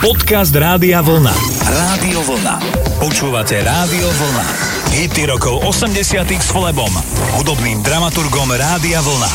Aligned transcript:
Podcast 0.00 0.56
Rádia 0.56 1.04
Vlna. 1.04 1.28
Rádio 1.60 2.24
Vlna. 2.24 2.56
Počúvate 3.04 3.60
Rádio 3.60 4.08
Vlna. 4.08 4.46
Hity 4.96 5.28
rokov 5.28 5.60
80 5.60 6.24
s 6.40 6.48
Flebom, 6.48 6.88
hudobným 7.36 7.84
dramaturgom 7.84 8.48
Rádia 8.48 9.04
Vlna. 9.04 9.28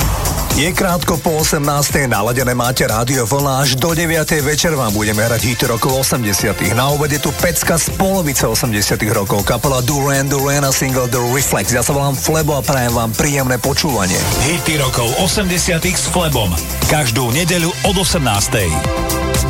Je 0.57 0.65
krátko 0.73 1.21
po 1.21 1.37
18. 1.37 1.61
naladené 2.09 2.57
máte 2.57 2.81
rádio 2.87 3.29
vlna 3.29 3.61
až 3.61 3.77
do 3.77 3.93
9. 3.93 4.25
večer 4.41 4.73
vám 4.73 4.89
budeme 4.89 5.21
hrať 5.21 5.53
hity 5.53 5.69
rokov 5.69 6.01
80. 6.01 6.57
Na 6.73 6.89
obede 6.89 7.21
tu 7.21 7.29
pecka 7.37 7.77
z 7.77 7.93
polovice 7.93 8.49
80. 8.49 8.73
rokov. 9.13 9.45
Kapela 9.45 9.85
Duran 9.85 10.25
Duran 10.25 10.65
a 10.65 10.73
single 10.73 11.05
The 11.05 11.21
Reflex. 11.29 11.77
Ja 11.77 11.85
sa 11.85 11.93
volám 11.93 12.17
Flebo 12.17 12.57
a 12.57 12.65
prajem 12.65 12.95
vám 12.95 13.13
príjemné 13.13 13.61
počúvanie. 13.61 14.17
Hity 14.49 14.81
rokov 14.81 15.13
80. 15.21 15.77
s 15.93 16.09
Flebom. 16.09 16.49
Každú 16.89 17.29
nedeľu 17.35 17.69
od 17.85 18.01
18. 18.01 19.44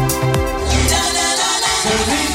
to. 1.86 2.35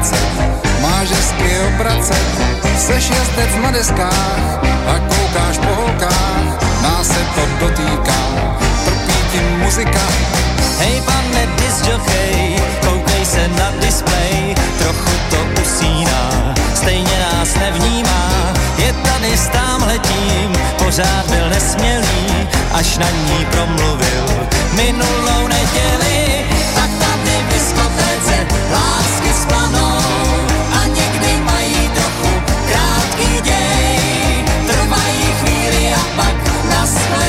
20, 0.00 0.16
máš 0.80 1.08
hezky 1.12 1.60
obracet, 1.68 2.28
seš 2.78 3.12
jezdec 3.12 3.52
na 3.62 3.70
deskách 3.70 4.64
a 4.88 4.94
koukáš 4.96 5.60
po 5.60 5.72
holkách, 5.76 6.56
nás 6.82 7.04
se 7.04 7.20
to 7.36 7.44
dotýká, 7.60 8.20
trpí 8.84 9.18
ti 9.32 9.40
muzika. 9.60 10.06
Hej 10.80 11.04
pane 11.04 11.42
disjokej, 11.60 12.56
koukej 12.80 13.24
se 13.26 13.44
na 13.60 13.68
display, 13.80 14.56
trochu 14.80 15.12
to 15.30 15.60
usíná, 15.60 16.54
stejně 16.74 17.16
nás 17.20 17.54
nevnímá, 17.60 18.24
je 18.80 18.92
tady 18.92 19.36
s 19.36 19.48
tamhletím, 19.48 20.48
pořád 20.80 21.28
byl 21.28 21.48
nesmělý, 21.48 22.48
až 22.72 22.98
na 22.98 23.10
ní 23.10 23.46
promluvil. 23.52 24.48
Minulou 24.72 25.48
neděli 25.48 26.44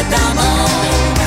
domov 0.09 1.20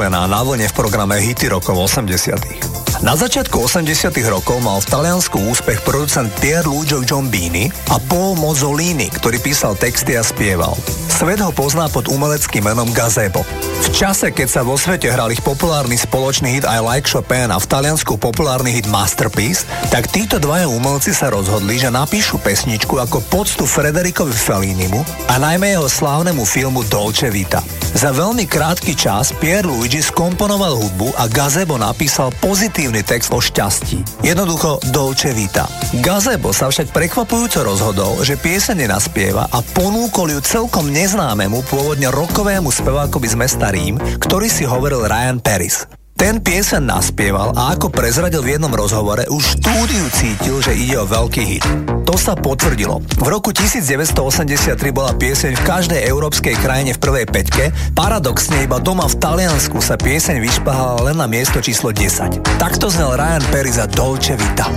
vymyslená 0.00 0.32
na 0.32 0.40
vlne 0.40 0.64
v 0.64 0.72
programe 0.72 1.20
Hity 1.20 1.52
rokov 1.52 1.76
80. 1.76 3.04
Na 3.04 3.12
začiatku 3.20 3.68
80 3.68 4.08
rokov 4.32 4.56
mal 4.64 4.80
v 4.80 4.88
Taliansku 4.88 5.36
úspech 5.52 5.84
producent 5.84 6.32
Pier 6.40 6.64
Luigi 6.64 6.96
Giombini 7.04 7.68
a 7.92 8.00
Paul 8.08 8.32
Mozzolini, 8.40 9.12
ktorý 9.12 9.36
písal 9.44 9.76
texty 9.76 10.16
a 10.16 10.24
spieval. 10.24 10.72
Svet 11.12 11.44
ho 11.44 11.52
pozná 11.52 11.92
pod 11.92 12.08
umeleckým 12.08 12.64
menom 12.64 12.88
Gazebo. 12.96 13.44
V 13.84 13.88
čase, 13.92 14.32
keď 14.32 14.48
sa 14.48 14.64
vo 14.64 14.80
svete 14.80 15.12
hral 15.12 15.28
ich 15.36 15.44
populárny 15.44 16.00
spoločný 16.00 16.56
hit 16.56 16.64
I 16.64 16.80
Like 16.80 17.04
Chopin 17.04 17.52
a 17.52 17.60
v 17.60 17.68
Taliansku 17.68 18.16
populárny 18.16 18.72
hit 18.72 18.88
Masterpiece, 18.88 19.68
tak 19.92 20.08
títo 20.08 20.40
dvaja 20.40 20.64
umelci 20.72 21.12
sa 21.12 21.28
rozhodli, 21.28 21.76
že 21.76 21.92
napíšu 21.92 22.40
pesničku 22.40 22.96
ako 22.96 23.20
poctu 23.28 23.68
Frederikovi 23.68 24.32
Fellinimu 24.32 25.04
a 25.28 25.36
najmä 25.36 25.76
jeho 25.76 25.92
slávnemu 25.92 26.48
filmu 26.48 26.88
Dolce 26.88 27.28
Vita. 27.28 27.60
Za 27.94 28.14
veľmi 28.14 28.46
krátky 28.46 28.94
čas 28.94 29.34
Pier 29.36 29.66
Luigi 29.66 29.98
skomponoval 29.98 30.78
hudbu 30.78 31.14
a 31.18 31.26
Gazebo 31.26 31.74
napísal 31.74 32.30
pozitívny 32.38 33.02
text 33.02 33.34
o 33.34 33.42
šťastí. 33.42 34.22
Jednoducho 34.22 34.78
Dolce 34.94 35.34
Vita. 35.34 35.66
Gazebo 35.98 36.54
sa 36.54 36.70
však 36.70 36.94
prekvapujúco 36.94 37.66
rozhodol, 37.66 38.22
že 38.22 38.38
pieseň 38.38 38.86
naspieva 38.86 39.50
a 39.50 39.58
ponúkol 39.60 40.38
ju 40.38 40.40
celkom 40.40 40.88
neznámemu 40.88 41.66
pôvodne 41.66 42.08
rokovému 42.14 42.70
spevákovi 42.70 43.26
z 43.26 43.36
mesta 43.36 43.68
Rím, 43.74 43.98
ktorý 43.98 44.46
si 44.46 44.62
hovoril 44.62 45.04
Ryan 45.04 45.42
Paris. 45.42 45.99
Ten 46.20 46.36
piesen 46.36 46.84
naspieval 46.84 47.56
a 47.56 47.72
ako 47.72 47.88
prezradil 47.88 48.44
v 48.44 48.60
jednom 48.60 48.68
rozhovore, 48.68 49.24
už 49.32 49.56
štúdiu 49.56 50.04
cítil, 50.12 50.60
že 50.60 50.76
ide 50.76 51.00
o 51.00 51.08
veľký 51.08 51.42
hit. 51.48 51.64
To 52.04 52.12
sa 52.12 52.36
potvrdilo. 52.36 53.00
V 53.16 53.24
roku 53.24 53.56
1983 53.56 54.76
bola 54.92 55.16
pieseň 55.16 55.56
v 55.56 55.64
každej 55.64 56.00
európskej 56.04 56.60
krajine 56.60 56.92
v 56.92 57.00
prvej 57.00 57.24
peťke, 57.24 57.72
paradoxne 57.96 58.60
iba 58.60 58.76
doma 58.76 59.08
v 59.08 59.16
Taliansku 59.16 59.80
sa 59.80 59.96
pieseň 59.96 60.44
vyšpahala 60.44 61.08
len 61.08 61.16
na 61.16 61.24
miesto 61.24 61.56
číslo 61.56 61.88
10. 61.88 62.60
Takto 62.60 62.92
znel 62.92 63.16
Ryan 63.16 63.44
Perry 63.48 63.72
za 63.72 63.88
Dolce 63.88 64.36
Vita. 64.36 64.68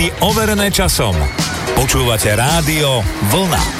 Hity 0.00 0.16
overené 0.24 0.72
časom. 0.72 1.12
Počúvate 1.76 2.32
rádio 2.32 3.04
Vlna. 3.28 3.79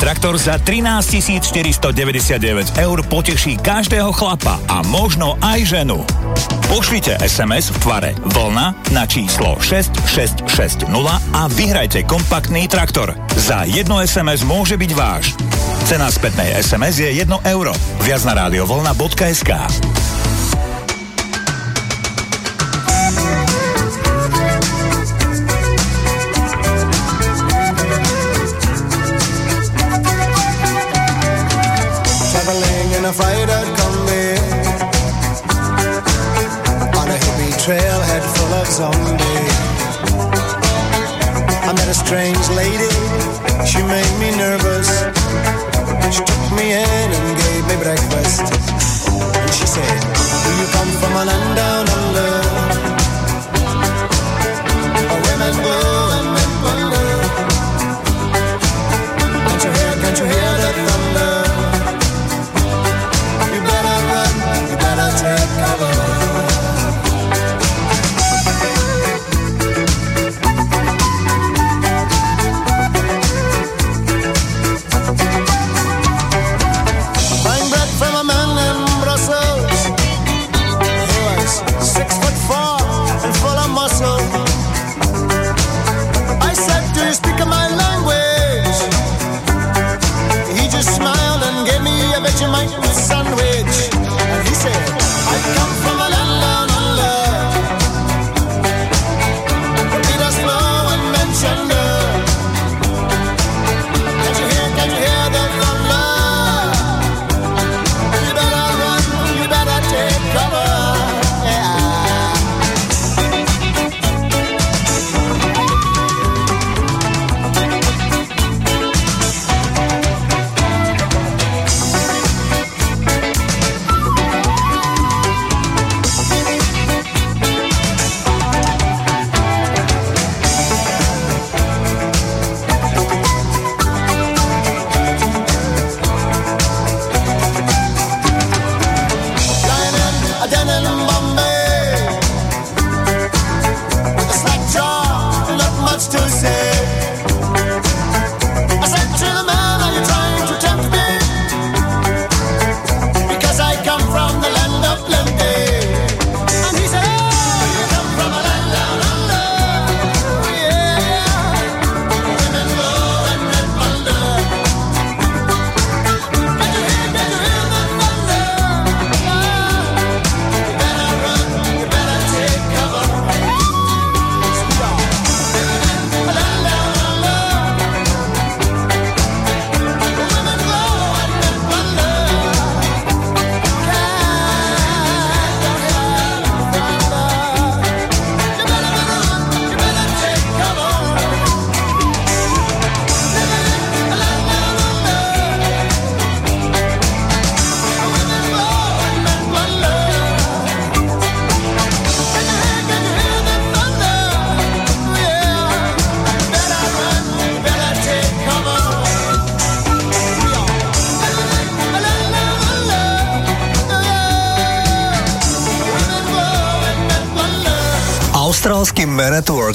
traktor 0.00 0.40
za 0.40 0.56
13 0.56 1.44
499 1.44 2.80
eur 2.80 2.98
poteší 3.04 3.60
každého 3.60 4.08
chlapa 4.16 4.56
a 4.64 4.80
možno 4.80 5.36
aj 5.44 5.60
ženu. 5.68 6.00
Pošlite 6.72 7.20
SMS 7.20 7.68
v 7.68 7.78
tvare 7.84 8.10
vlna 8.24 8.96
na 8.96 9.04
číslo 9.04 9.60
6660 9.60 10.88
a 11.36 11.42
vyhrajte 11.52 12.08
kompaktný 12.08 12.64
traktor. 12.64 13.12
Za 13.36 13.68
jedno 13.68 14.00
SMS 14.00 14.40
môže 14.40 14.80
byť 14.80 14.90
váš. 14.96 15.36
Cena 15.84 16.08
spätnej 16.08 16.56
SMS 16.56 16.96
je 17.04 17.10
1 17.20 17.28
euro. 17.52 17.76
Viac 18.00 18.24
na 18.24 18.48
radiovlna.sk. 18.48 19.99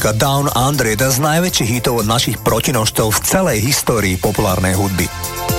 Man 0.05 0.13
at 0.13 0.21
Work 0.21 0.21
a 0.21 0.21
Down 0.21 0.45
Under 0.53 0.85
je 0.85 0.93
jeden 0.93 1.09
z 1.11 1.17
najväčších 1.17 1.69
hitov 1.69 2.05
od 2.05 2.05
našich 2.05 2.37
protinožcov 2.45 3.09
v 3.09 3.19
celej 3.25 3.57
histórii 3.65 4.15
populárnej 4.21 4.77
hudby. 4.77 5.09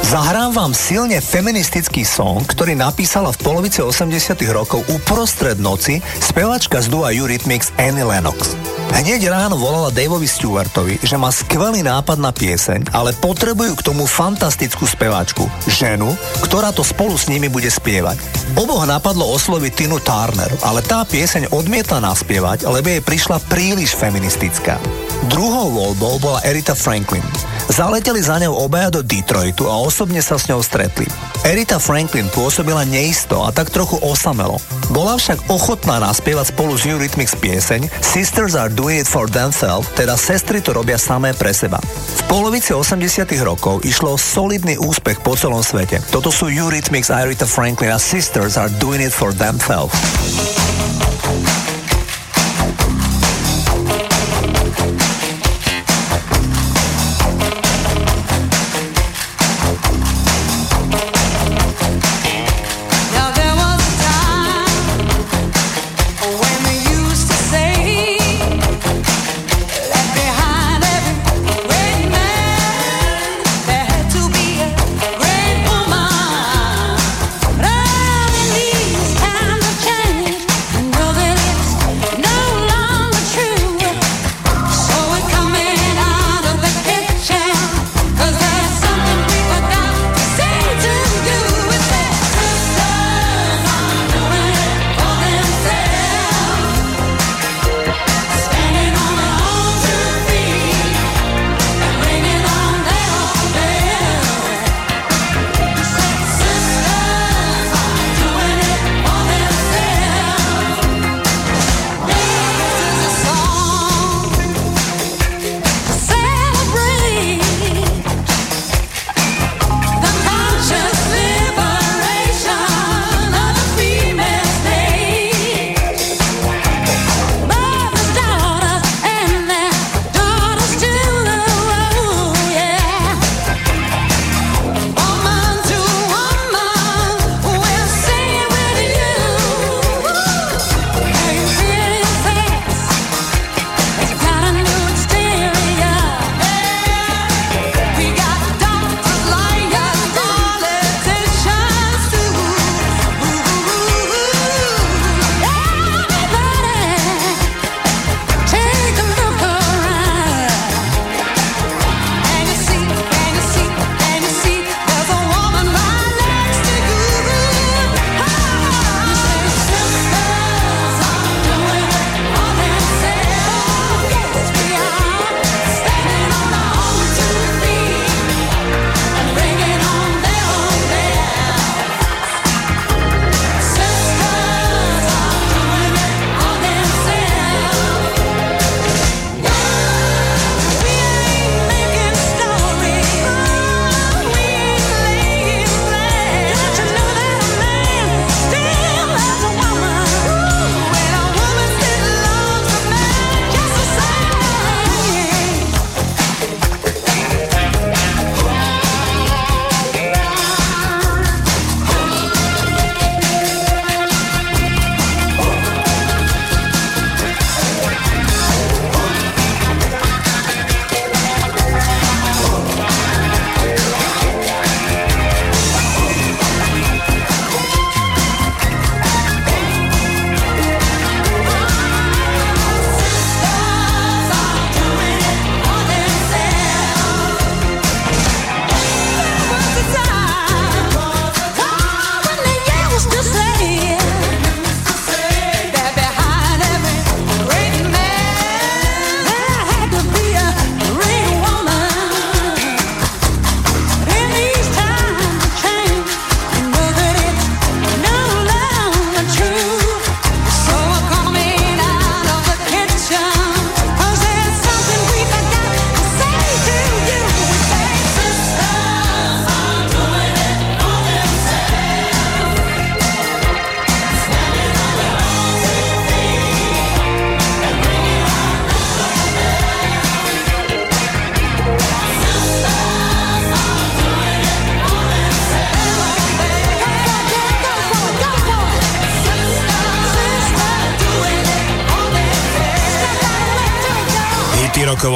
Zahrám 0.07 0.55
vám 0.55 0.71
silne 0.71 1.19
feministický 1.19 2.07
song, 2.07 2.47
ktorý 2.47 2.79
napísala 2.79 3.35
v 3.35 3.43
polovici 3.43 3.83
80 3.83 4.39
rokov 4.55 4.87
uprostred 4.87 5.59
noci 5.59 5.99
spevačka 6.23 6.79
z 6.79 6.87
dua 6.87 7.11
Eurythmics 7.11 7.75
Annie 7.75 8.07
Lennox. 8.07 8.66
Hneď 8.97 9.29
ráno 9.29 9.61
volala 9.61 9.93
Daveovi 9.93 10.25
Stewartovi, 10.25 10.97
že 11.05 11.21
má 11.21 11.29
skvelý 11.29 11.85
nápad 11.85 12.17
na 12.17 12.33
pieseň, 12.33 12.97
ale 12.97 13.13
potrebujú 13.13 13.77
k 13.77 13.85
tomu 13.93 14.09
fantastickú 14.09 14.89
speváčku, 14.89 15.45
ženu, 15.69 16.17
ktorá 16.41 16.73
to 16.73 16.81
spolu 16.81 17.13
s 17.13 17.29
nimi 17.29 17.53
bude 17.53 17.69
spievať. 17.69 18.17
Oboch 18.57 18.89
napadlo 18.89 19.29
osloviť 19.37 19.73
Tinu 19.77 20.01
Turner, 20.01 20.49
ale 20.65 20.81
tá 20.81 21.05
pieseň 21.05 21.53
odmietla 21.53 22.01
naspievať, 22.01 22.65
lebo 22.65 22.89
jej 22.89 23.05
prišla 23.05 23.45
príliš 23.53 23.93
feministická. 23.93 24.81
Druhou 25.29 25.69
voľbou 25.77 26.17
bola 26.17 26.41
Erita 26.49 26.73
Franklin. 26.73 27.25
Zaleteli 27.69 28.25
za 28.25 28.41
ňou 28.41 28.65
obaja 28.65 28.89
do 28.89 29.05
Detroitu 29.05 29.69
a 29.69 29.77
osobne 29.77 30.25
sa 30.25 30.41
s 30.41 30.49
ňou 30.49 30.65
stretli. 30.65 31.05
Erita 31.47 31.79
Franklin 31.79 32.27
pôsobila 32.35 32.83
neisto 32.83 33.39
a 33.47 33.55
tak 33.55 33.71
trochu 33.71 34.03
osamelo. 34.03 34.59
Bola 34.91 35.15
však 35.15 35.47
ochotná 35.47 36.03
naspievať 36.03 36.51
spolu 36.51 36.75
s 36.75 36.83
Eurythmics 36.91 37.39
pieseň 37.39 37.87
Sisters 38.03 38.59
are 38.59 38.67
doing 38.67 38.99
it 38.99 39.07
for 39.07 39.31
themselves, 39.31 39.87
teda 39.95 40.19
sestry 40.19 40.59
to 40.59 40.75
robia 40.75 40.99
samé 40.99 41.39
pre 41.39 41.55
seba. 41.55 41.79
V 41.87 42.23
polovici 42.27 42.75
80 42.75 43.31
rokov 43.47 43.87
išlo 43.87 44.19
o 44.19 44.19
solidný 44.19 44.75
úspech 44.75 45.23
po 45.23 45.39
celom 45.39 45.63
svete. 45.63 46.03
Toto 46.11 46.35
sú 46.35 46.51
Eurythmics 46.51 47.15
a 47.15 47.23
Erita 47.23 47.47
Franklin 47.47 47.95
a 47.95 48.01
Sisters 48.03 48.59
are 48.59 48.73
doing 48.83 48.99
it 48.99 49.15
for 49.15 49.31
themselves. 49.31 49.95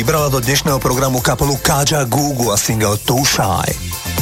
vybrala 0.00 0.32
do 0.32 0.40
dnešného 0.40 0.80
programu 0.80 1.20
kapelu 1.20 1.60
Kaja 1.60 2.08
Gugu 2.08 2.48
a 2.48 2.56
single 2.56 2.96
Too 3.04 3.20
Shy. 3.20 3.68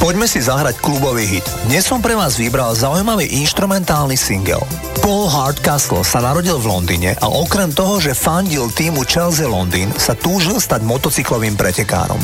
Poďme 0.03 0.26
si 0.26 0.43
zahrať 0.43 0.83
klubový 0.83 1.39
hit. 1.39 1.47
Dnes 1.70 1.87
som 1.87 2.03
pre 2.03 2.18
vás 2.18 2.35
vybral 2.35 2.74
zaujímavý 2.74 3.31
instrumentálny 3.47 4.18
single. 4.18 4.66
Paul 4.99 5.31
Hardcastle 5.31 6.03
sa 6.03 6.18
narodil 6.18 6.59
v 6.59 6.66
Londýne 6.66 7.14
a 7.22 7.31
okrem 7.31 7.70
toho, 7.70 8.03
že 8.03 8.11
fandil 8.11 8.74
týmu 8.74 9.07
Chelsea 9.07 9.47
Londýn, 9.47 9.95
sa 9.95 10.18
túžil 10.18 10.59
stať 10.59 10.83
motocyklovým 10.83 11.55
pretekárom. 11.55 12.18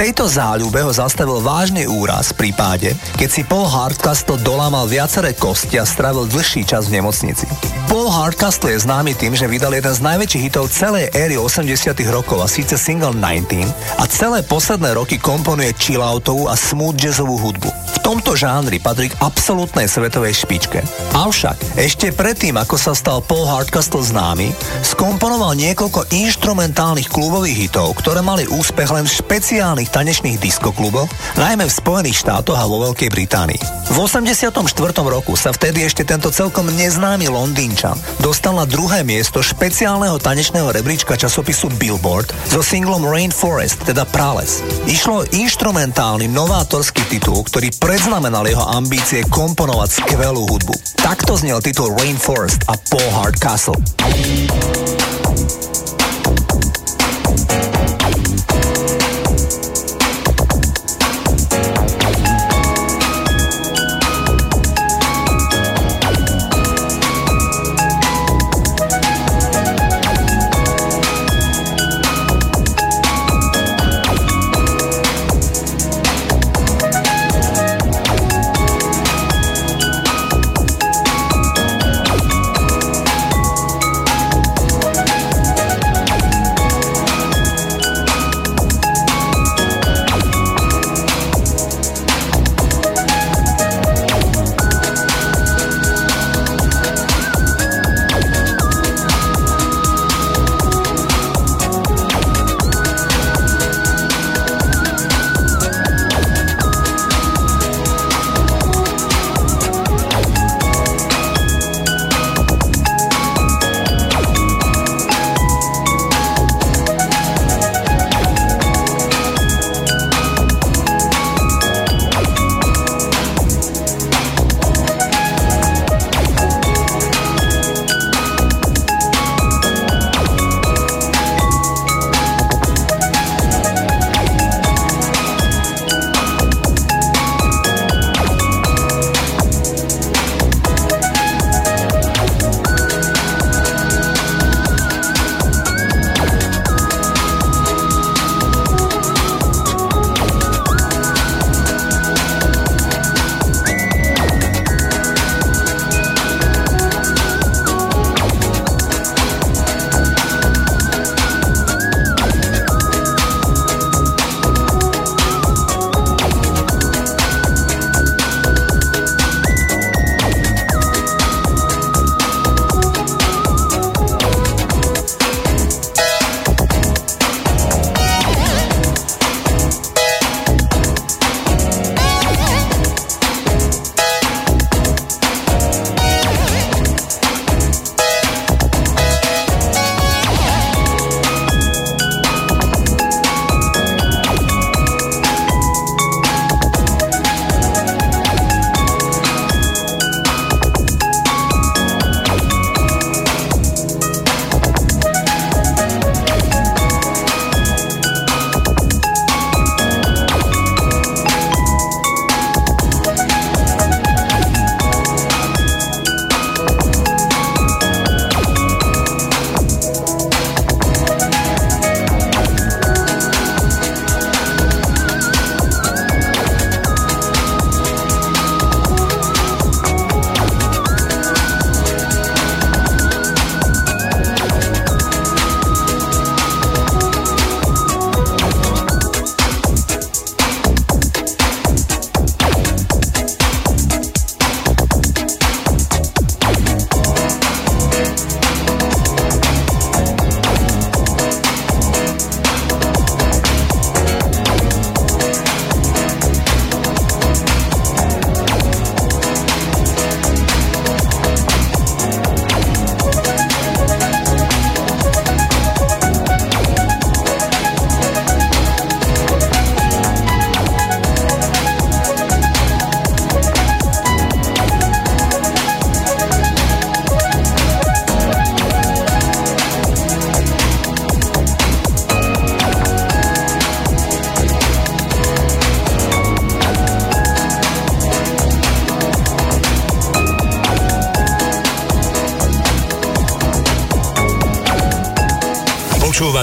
Tejto 0.00 0.32
záľube 0.32 0.80
ho 0.80 0.88
zastavil 0.88 1.44
vážny 1.44 1.84
úraz 1.84 2.32
v 2.32 2.48
prípade, 2.48 2.96
keď 3.20 3.28
si 3.28 3.44
Paul 3.44 3.68
Hardcastle 3.68 4.40
dolámal 4.40 4.88
viaceré 4.88 5.36
kosti 5.36 5.76
a 5.76 5.84
stravil 5.84 6.24
dlhší 6.24 6.64
čas 6.64 6.88
v 6.88 6.96
nemocnici. 6.96 7.44
Paul 7.84 8.08
Hardcastle 8.08 8.72
je 8.72 8.88
známy 8.88 9.12
tým, 9.12 9.36
že 9.36 9.44
vydal 9.44 9.76
jeden 9.76 9.92
z 9.92 10.00
najväčších 10.00 10.44
hitov 10.48 10.72
celej 10.72 11.12
éry 11.12 11.36
80 11.36 11.92
rokov 12.08 12.40
a 12.40 12.48
síce 12.48 12.80
single 12.80 13.12
19 13.12 13.68
a 14.00 14.04
celé 14.08 14.40
posledné 14.40 14.96
roky 14.96 15.20
komponuje 15.20 15.76
chilloutovú 15.76 16.48
a 16.48 16.56
smooth 16.56 16.96
jazzovú 16.96 17.36
hudbu. 17.36 17.68
Tomto 18.10 18.34
žánri 18.34 18.82
patrí 18.82 19.06
k 19.06 19.22
absolútnej 19.22 19.86
svetovej 19.86 20.42
špičke. 20.42 20.82
Avšak 21.14 21.78
ešte 21.78 22.10
predtým, 22.10 22.58
ako 22.58 22.74
sa 22.74 22.90
stal 22.90 23.22
Paul 23.22 23.46
Hardcastle 23.46 24.02
známy, 24.02 24.50
skomponoval 24.82 25.54
niekoľko 25.54 26.10
instrumentálnych 26.10 27.06
klubových 27.06 27.70
hitov, 27.70 27.94
ktoré 28.02 28.18
mali 28.18 28.50
úspech 28.50 28.90
len 28.90 29.06
v 29.06 29.14
špeciálnych 29.14 29.94
tanečných 29.94 30.42
diskokluboch, 30.42 31.06
najmä 31.38 31.70
v 31.70 31.76
Spojených 31.78 32.26
štátoch 32.26 32.58
a 32.58 32.66
vo 32.66 32.82
Veľkej 32.90 33.14
Británii. 33.14 33.62
V 33.94 33.98
84. 34.02 34.58
roku 35.06 35.38
sa 35.38 35.54
vtedy 35.54 35.86
ešte 35.86 36.02
tento 36.02 36.34
celkom 36.34 36.66
neznámy 36.66 37.30
Londýnčan 37.30 37.94
dostal 38.18 38.58
na 38.58 38.66
druhé 38.66 39.06
miesto 39.06 39.38
špeciálneho 39.38 40.18
tanečného 40.18 40.74
rebríčka 40.74 41.14
časopisu 41.14 41.70
Billboard 41.78 42.34
so 42.50 42.58
singlom 42.58 43.06
Rainforest, 43.06 43.86
teda 43.86 44.02
Prales. 44.02 44.66
Išlo 44.90 45.22
o 45.22 45.28
instrumentálny 45.30 46.26
novátorský 46.26 47.06
titul, 47.06 47.46
ktorý 47.46 47.70
predznamenal 48.00 48.48
jeho 48.48 48.64
ambície 48.64 49.20
komponovať 49.28 50.00
skvelú 50.00 50.48
hudbu. 50.48 50.72
Takto 51.04 51.36
znel 51.36 51.60
titul 51.60 51.92
Rainforest 52.00 52.64
a 52.72 52.80
Paul 52.88 53.12
Hardcastle. 53.12 53.76
Počúvate 54.00 54.49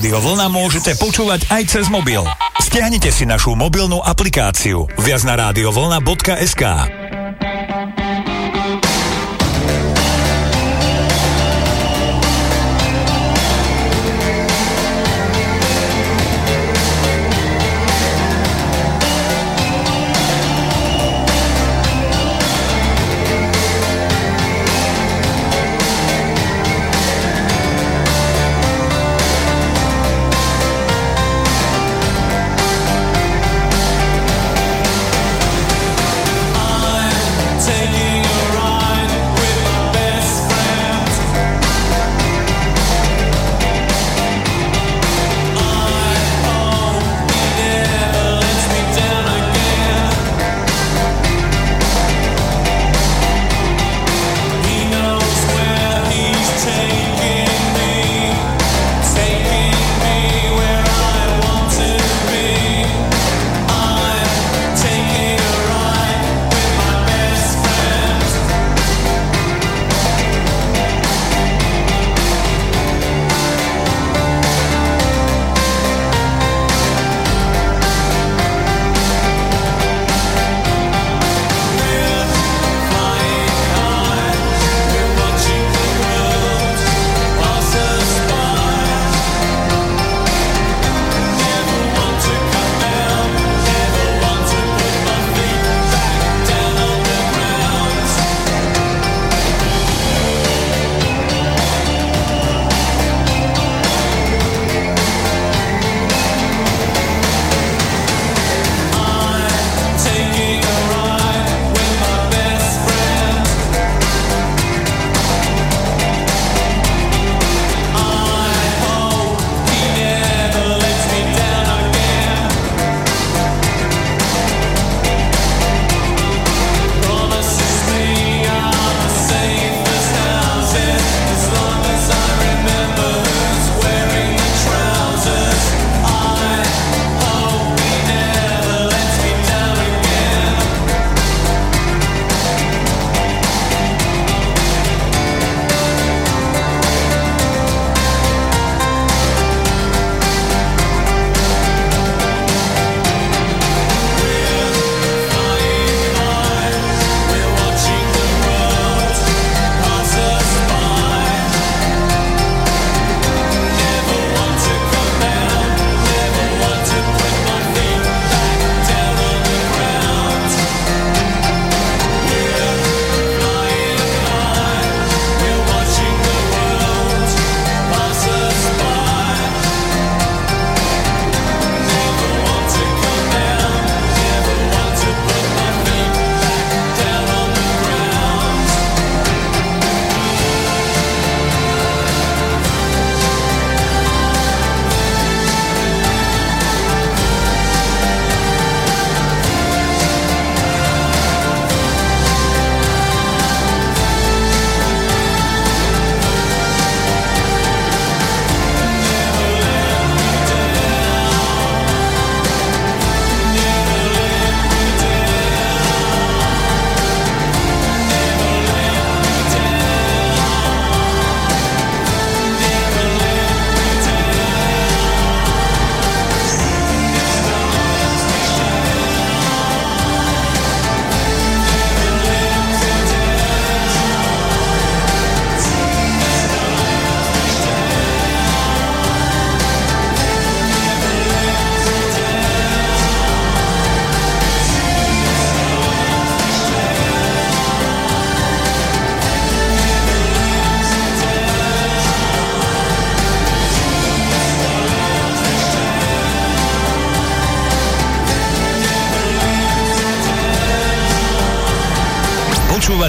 Rádio 0.00 0.16
Vlna 0.16 0.48
môžete 0.48 0.96
počúvať 0.96 1.44
aj 1.52 1.76
cez 1.76 1.92
mobil. 1.92 2.24
Stiahnite 2.56 3.12
si 3.12 3.28
našu 3.28 3.52
mobilnú 3.52 4.00
aplikáciu 4.00 4.88
viac 4.96 5.20
na 5.28 5.36
radiovlna.sk. 5.36 6.64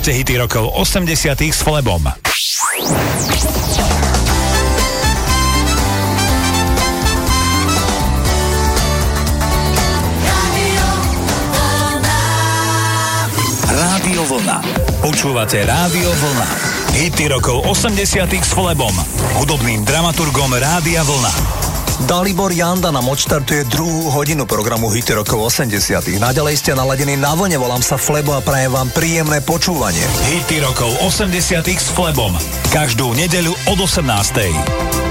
Počúvate 0.02 0.18
hity 0.18 0.42
rokov 0.42 0.66
80 0.82 1.54
s 1.54 1.62
Flebom. 1.62 2.02
Rádio 2.02 2.18
Vlna. 14.26 14.58
Počúvate 15.06 15.70
Rádio 15.70 16.10
Vlna. 16.10 16.50
Hity 16.98 17.30
rokov 17.30 17.62
80 17.70 18.42
s 18.42 18.58
Flebom, 18.58 18.98
hudobným 19.38 19.86
dramaturgom 19.86 20.50
Rádia 20.58 21.06
Vlna. 21.06 21.61
Dalibor 22.10 22.50
Janda 22.50 22.90
nám 22.90 23.10
odštartuje 23.14 23.70
druhú 23.70 24.10
hodinu 24.10 24.50
programu 24.50 24.90
Hity 24.90 25.14
rokov 25.14 25.54
80 25.54 26.18
Naďalej 26.18 26.56
ste 26.58 26.72
naladení 26.74 27.14
na 27.20 27.38
vlne, 27.38 27.62
volám 27.62 27.84
sa 27.86 28.00
Flebo 28.00 28.34
a 28.34 28.42
prajem 28.42 28.74
vám 28.74 28.90
príjemné 28.90 29.44
počúvanie. 29.44 30.02
Hity 30.32 30.66
rokov 30.66 30.90
80 31.04 31.62
s 31.68 31.94
Flebom. 31.94 32.34
Každú 32.74 33.14
nedeľu 33.14 33.54
od 33.70 33.78
18. 33.86 35.11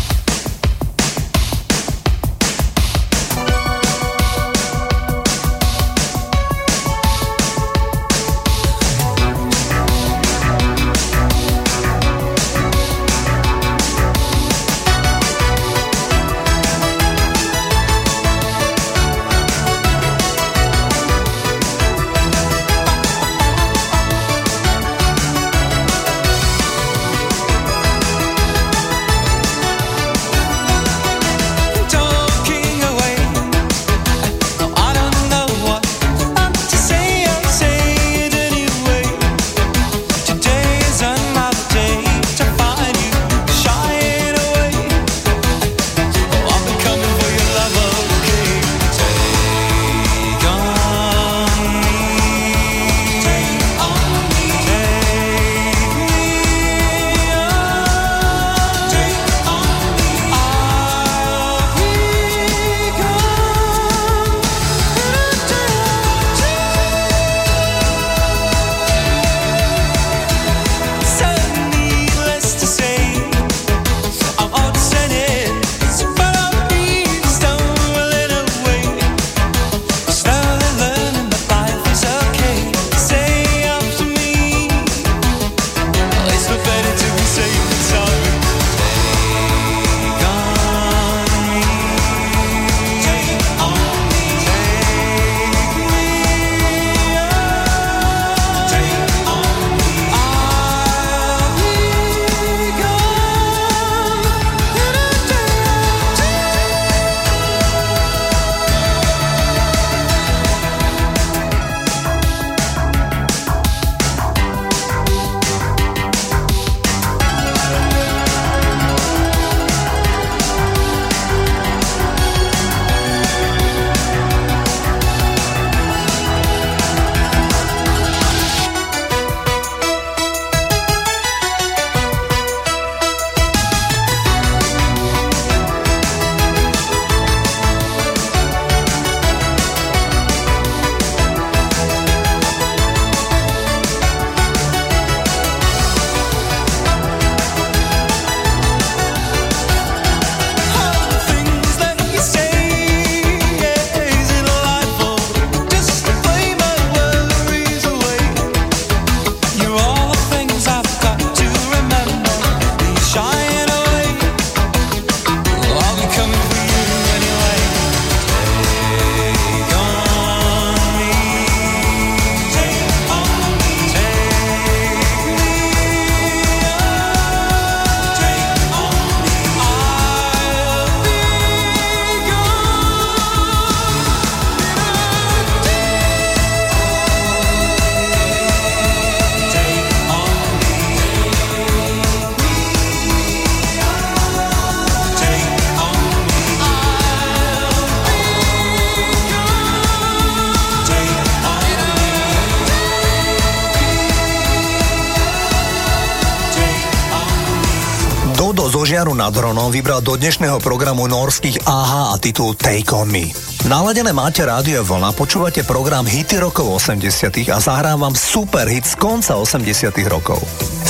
Hronom 209.31 209.71
vybral 209.71 210.03
do 210.03 210.19
dnešného 210.19 210.59
programu 210.59 211.07
norských 211.07 211.63
AHA 211.63 212.03
a 212.11 212.15
titul 212.19 212.57
Take 212.57 212.91
On 212.91 213.07
Me. 213.07 213.31
Naladené 213.69 214.11
máte 214.11 214.43
rádio 214.43 214.83
Vlna, 214.83 215.13
počúvate 215.13 215.63
program 215.63 216.03
Hity 216.03 216.41
rokov 216.41 216.81
80 216.81 217.51
a 217.51 217.57
zahrám 217.61 218.01
vám 218.01 218.15
super 218.17 218.65
hit 218.65 218.83
z 218.83 218.97
konca 218.97 219.37
80 219.37 219.93
rokov. 220.09 220.41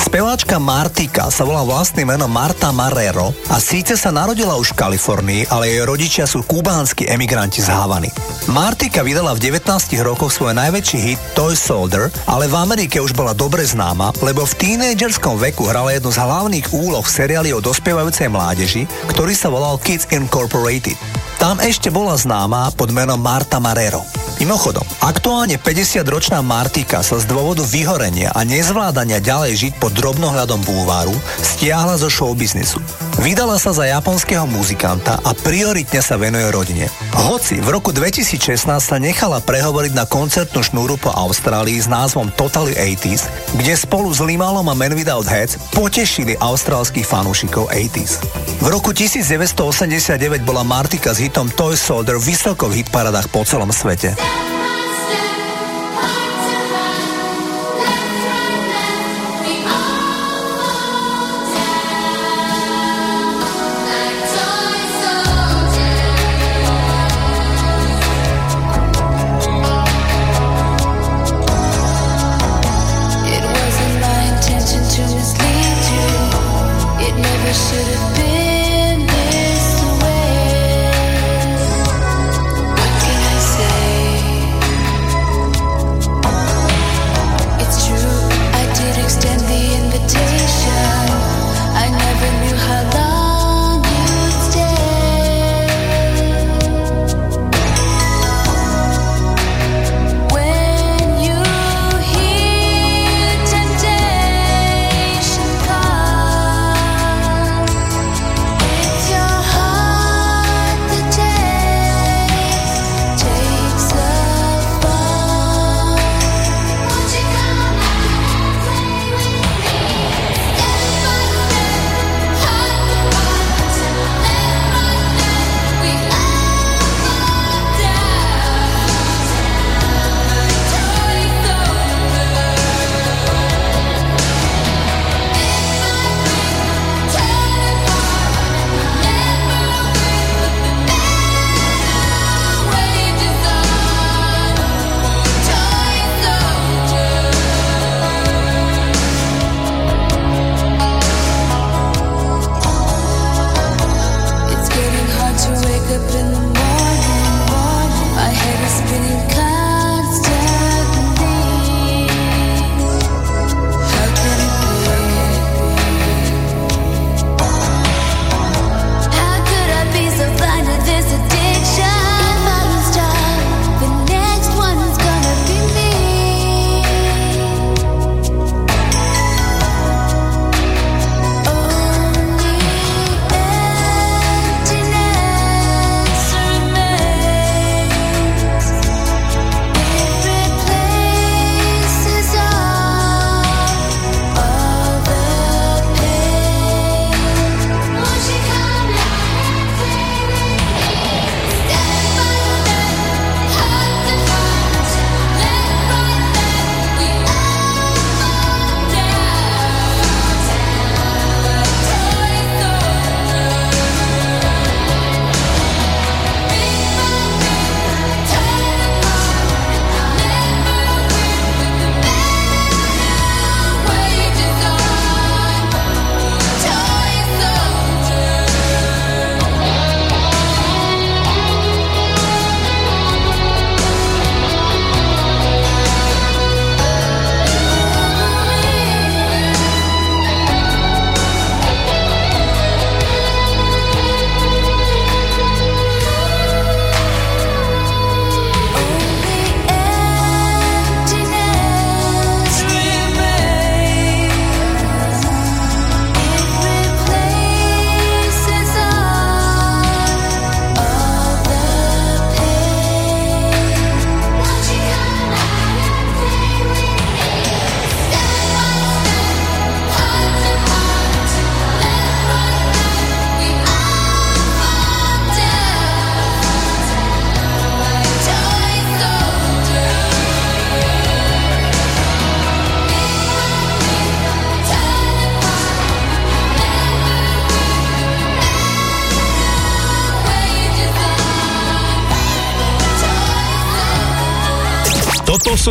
Speváčka 0.02 0.58
Martika 0.58 1.30
sa 1.30 1.46
volá 1.46 1.62
vlastným 1.62 2.10
menom 2.10 2.26
Marta 2.26 2.74
Marrero 2.74 3.38
a 3.54 3.62
síce 3.62 3.94
sa 3.94 4.10
narodila 4.10 4.58
už 4.58 4.74
v 4.74 4.80
Kalifornii, 4.82 5.42
ale 5.54 5.70
jej 5.70 5.86
rodičia 5.86 6.26
sú 6.26 6.42
kubánsky 6.42 7.06
emigranti 7.06 7.62
z 7.62 7.70
Havany. 7.70 8.10
Martika 8.50 9.06
vydala 9.06 9.38
v 9.38 9.54
19 9.54 9.62
rokoch 10.02 10.34
svoj 10.34 10.58
najväčší 10.58 10.98
hit 10.98 11.22
Toy 11.38 11.54
Soldier, 11.54 12.10
ale 12.26 12.50
v 12.50 12.58
Amerike 12.58 12.98
už 12.98 13.14
bola 13.14 13.38
dobre 13.38 13.62
známa, 13.62 14.10
lebo 14.26 14.42
v 14.42 14.58
tínedžerskom 14.58 15.38
veku 15.38 15.70
hrala 15.70 15.94
jednu 15.94 16.10
z 16.10 16.18
hlavných 16.18 16.68
úloh 16.74 17.06
v 17.06 17.14
seriáli 17.22 17.54
o 17.54 17.62
dospievajúcej 17.62 18.26
mládeži, 18.26 18.90
ktorý 19.06 19.38
sa 19.38 19.54
volal 19.54 19.78
Kids 19.78 20.10
Incorporated. 20.10 20.98
Tam 21.38 21.62
ešte 21.62 21.94
bola 21.94 22.18
známa 22.18 22.74
pod 22.74 22.90
menom 22.90 23.22
Marta 23.22 23.62
Marrero. 23.62 24.21
Mimochodom, 24.42 24.82
aktuálne 25.06 25.62
50-ročná 25.62 26.42
Martika 26.42 27.06
sa 27.06 27.22
z 27.22 27.30
dôvodu 27.30 27.62
vyhorenia 27.62 28.34
a 28.34 28.42
nezvládania 28.42 29.22
ďalej 29.22 29.54
žiť 29.54 29.74
pod 29.78 29.94
drobnohľadom 29.94 30.66
búvaru 30.66 31.14
stiahla 31.46 32.02
zo 32.02 32.10
showbiznisu. 32.10 32.82
Vydala 33.22 33.62
sa 33.62 33.70
za 33.70 33.86
japonského 33.86 34.50
muzikanta 34.50 35.22
a 35.22 35.38
prioritne 35.38 36.02
sa 36.02 36.18
venuje 36.18 36.42
rodine. 36.50 36.90
Hoci 37.14 37.62
v 37.62 37.70
roku 37.70 37.94
2016 37.94 38.66
sa 38.66 38.98
nechala 38.98 39.38
prehovoriť 39.38 39.94
na 39.94 40.10
koncertnú 40.10 40.66
šnúru 40.66 40.98
po 40.98 41.14
Austrálii 41.14 41.78
s 41.78 41.86
názvom 41.86 42.34
Totally 42.34 42.74
80s, 42.74 43.30
kde 43.54 43.78
spolu 43.78 44.10
s 44.10 44.26
Limalom 44.26 44.66
a 44.66 44.74
Man 44.74 44.98
Without 44.98 45.30
Heads 45.30 45.62
potešili 45.70 46.34
austrálskych 46.42 47.06
fanúšikov 47.06 47.70
80s. 47.70 48.26
V 48.58 48.68
roku 48.74 48.90
1989 48.90 50.42
bola 50.42 50.66
Martika 50.66 51.14
s 51.14 51.22
hitom 51.22 51.46
Toy 51.54 51.78
Soldier 51.78 52.18
vysoko 52.18 52.74
v 52.74 52.82
hitparadách 52.82 53.30
po 53.30 53.46
celom 53.46 53.70
svete. 53.70 54.18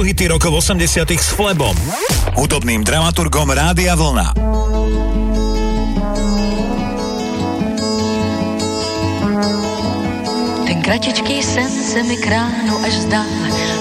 Sú 0.01 0.09
hity 0.09 0.33
rokov 0.33 0.65
80 0.65 1.13
s 1.13 1.37
Flebom, 1.37 1.77
hudobným 2.33 2.81
dramaturgom 2.81 3.53
Rádia 3.53 3.93
Vlna. 3.93 4.33
Ten 10.65 10.79
kratičký 10.81 11.45
sen 11.45 11.69
se 11.69 12.01
mi 12.01 12.17
kránu 12.17 12.81
až 12.81 12.93
zdá, 13.05 13.29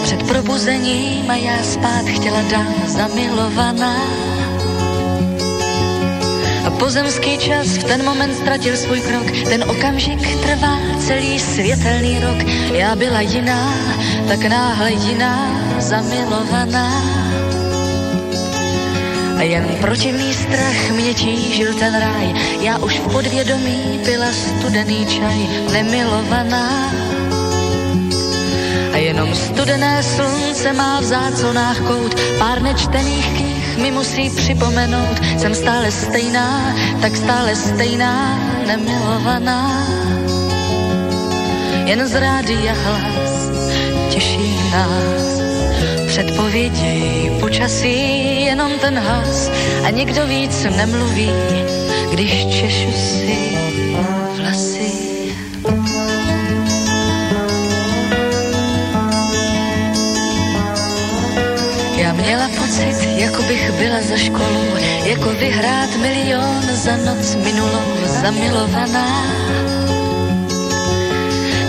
před 0.03 0.19
probuzením 0.27 1.23
a 1.31 1.35
já 1.39 1.63
spát 1.63 2.03
chtěla 2.03 2.43
dám 2.51 2.75
zamilovaná. 2.91 3.95
A 6.67 6.69
pozemský 6.75 7.39
čas 7.39 7.79
v 7.79 7.83
ten 7.83 8.03
moment 8.03 8.35
ztratil 8.35 8.75
svůj 8.75 8.99
krok, 9.07 9.27
ten 9.47 9.63
okamžik 9.63 10.19
trvá 10.43 10.75
celý 10.99 11.39
světelný 11.39 12.19
rok. 12.19 12.39
Já 12.75 12.95
byla 12.95 13.21
jiná, 13.21 13.73
tak 14.27 14.43
náhle 14.43 14.91
jiná, 14.91 15.58
zamilovaná. 15.81 16.89
A 19.37 19.41
jen 19.41 19.65
protivný 19.81 20.33
strach 20.33 20.91
mě 20.91 21.13
tížil 21.13 21.73
ten 21.73 21.99
ráj, 21.99 22.33
já 22.61 22.77
už 22.77 22.99
v 22.99 23.11
podvědomí 23.11 23.99
pila 24.05 24.31
studený 24.31 25.05
čaj, 25.05 25.39
nemilovaná. 25.71 26.91
A 28.93 28.97
jenom 28.97 29.35
studené 29.35 30.03
slunce 30.03 30.73
má 30.73 30.99
v 30.99 31.03
záconách 31.03 31.79
kout, 31.79 32.15
pár 32.39 32.61
nečtených 32.61 33.27
knih 33.27 33.77
mi 33.77 33.91
musí 33.91 34.29
připomenout, 34.29 35.19
jsem 35.37 35.55
stále 35.55 35.91
stejná, 35.91 36.75
tak 37.01 37.15
stále 37.15 37.55
stejná, 37.55 38.39
nemilovaná. 38.67 39.87
Jen 41.85 42.07
z 42.07 42.15
rádia 42.15 42.73
hlas 42.73 43.49
těší 44.09 44.71
nás 44.71 45.38
předpověděj 46.09 47.31
počasí 47.39 47.95
jenom 48.45 48.71
ten 48.79 48.99
hlas 48.99 49.51
a 49.85 49.89
nikdo 49.89 50.27
víc 50.27 50.63
nemluví, 50.63 51.29
když 52.11 52.45
češu 52.45 52.91
si 52.91 53.37
vlasy. 54.35 54.91
Já 61.97 62.13
měla 62.13 62.49
pocit, 62.57 62.97
jako 63.17 63.43
bych 63.43 63.71
byla 63.71 64.01
za 64.01 64.17
školu, 64.17 64.65
jako 65.03 65.29
vyhrát 65.29 65.89
milion 66.01 66.61
za 66.61 66.97
noc 66.97 67.35
minulou 67.35 68.07
zamilovaná. 68.21 69.25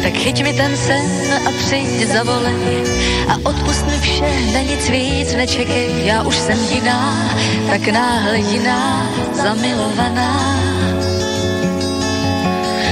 Tak 0.03 0.15
chyť 0.17 0.43
mi 0.43 0.53
ten 0.53 0.77
sen 0.77 1.33
a 1.47 1.51
přijď 1.59 2.09
zavolej 2.09 2.85
a 3.29 3.35
odpust 3.45 3.87
mi 3.87 3.99
vše, 4.01 4.31
na 4.53 4.61
nic 4.61 4.89
víc 4.89 5.35
nečekej, 5.35 6.07
já 6.07 6.23
už 6.23 6.37
jsem 6.37 6.59
jiná, 6.71 7.31
tak 7.71 7.89
náhle 7.89 8.39
jiná, 8.39 9.11
zamilovaná. 9.33 10.61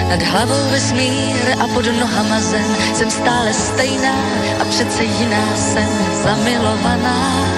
Nad 0.08 0.22
hlavou 0.22 0.70
vesmír 0.70 1.36
a 1.60 1.66
pod 1.74 1.84
nohama 2.00 2.40
zem, 2.40 2.76
jsem 2.94 3.10
stále 3.10 3.54
stejná 3.54 4.16
a 4.60 4.64
přece 4.64 5.04
jiná 5.04 5.56
jsem 5.56 5.88
zamilovaná. 6.22 7.57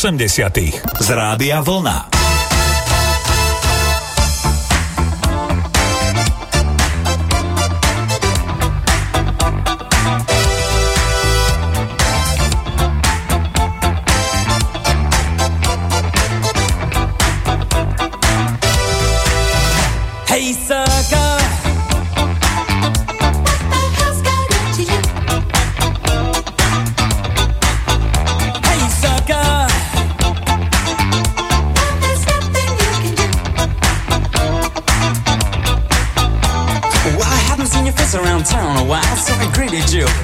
80 0.00 0.58
z 1.00 1.10
Rádia 1.10 1.60
Vlna. 1.62 2.09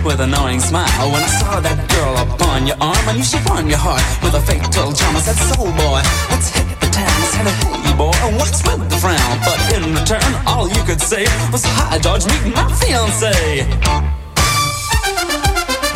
With 0.07 0.21
a 0.21 0.27
knowing 0.27 0.61
smile 0.61 1.11
when 1.11 1.21
I 1.21 1.27
saw 1.27 1.59
that 1.59 1.79
girl 1.91 2.15
upon 2.23 2.67
your 2.67 2.79
arm. 2.81 3.03
I 3.11 3.13
knew 3.19 3.27
she 3.27 3.43
won 3.51 3.67
your 3.67 3.83
heart 3.83 4.01
with 4.23 4.39
a 4.39 4.43
fatal 4.47 4.95
charm. 4.95 5.17
I 5.17 5.21
said, 5.21 5.35
Soul 5.51 5.67
boy, 5.75 6.01
let's 6.31 6.49
hit 6.55 6.69
the 6.79 6.87
town. 6.95 7.11
I 7.11 7.27
said, 7.35 7.47
Hey 7.83 7.95
boy, 7.99 8.15
what's 8.39 8.63
with 8.63 8.87
the 8.87 8.99
frown? 9.03 9.35
But 9.43 9.59
in 9.75 9.83
return, 9.99 10.31
all 10.47 10.71
you 10.71 10.83
could 10.87 11.03
say 11.03 11.27
was, 11.51 11.67
Hi 11.67 11.99
George, 11.99 12.23
meet 12.31 12.55
my 12.55 12.71
fiance. 12.79 13.67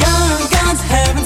Gun, 0.03 0.41
guns, 0.51 0.81
having 0.91 1.25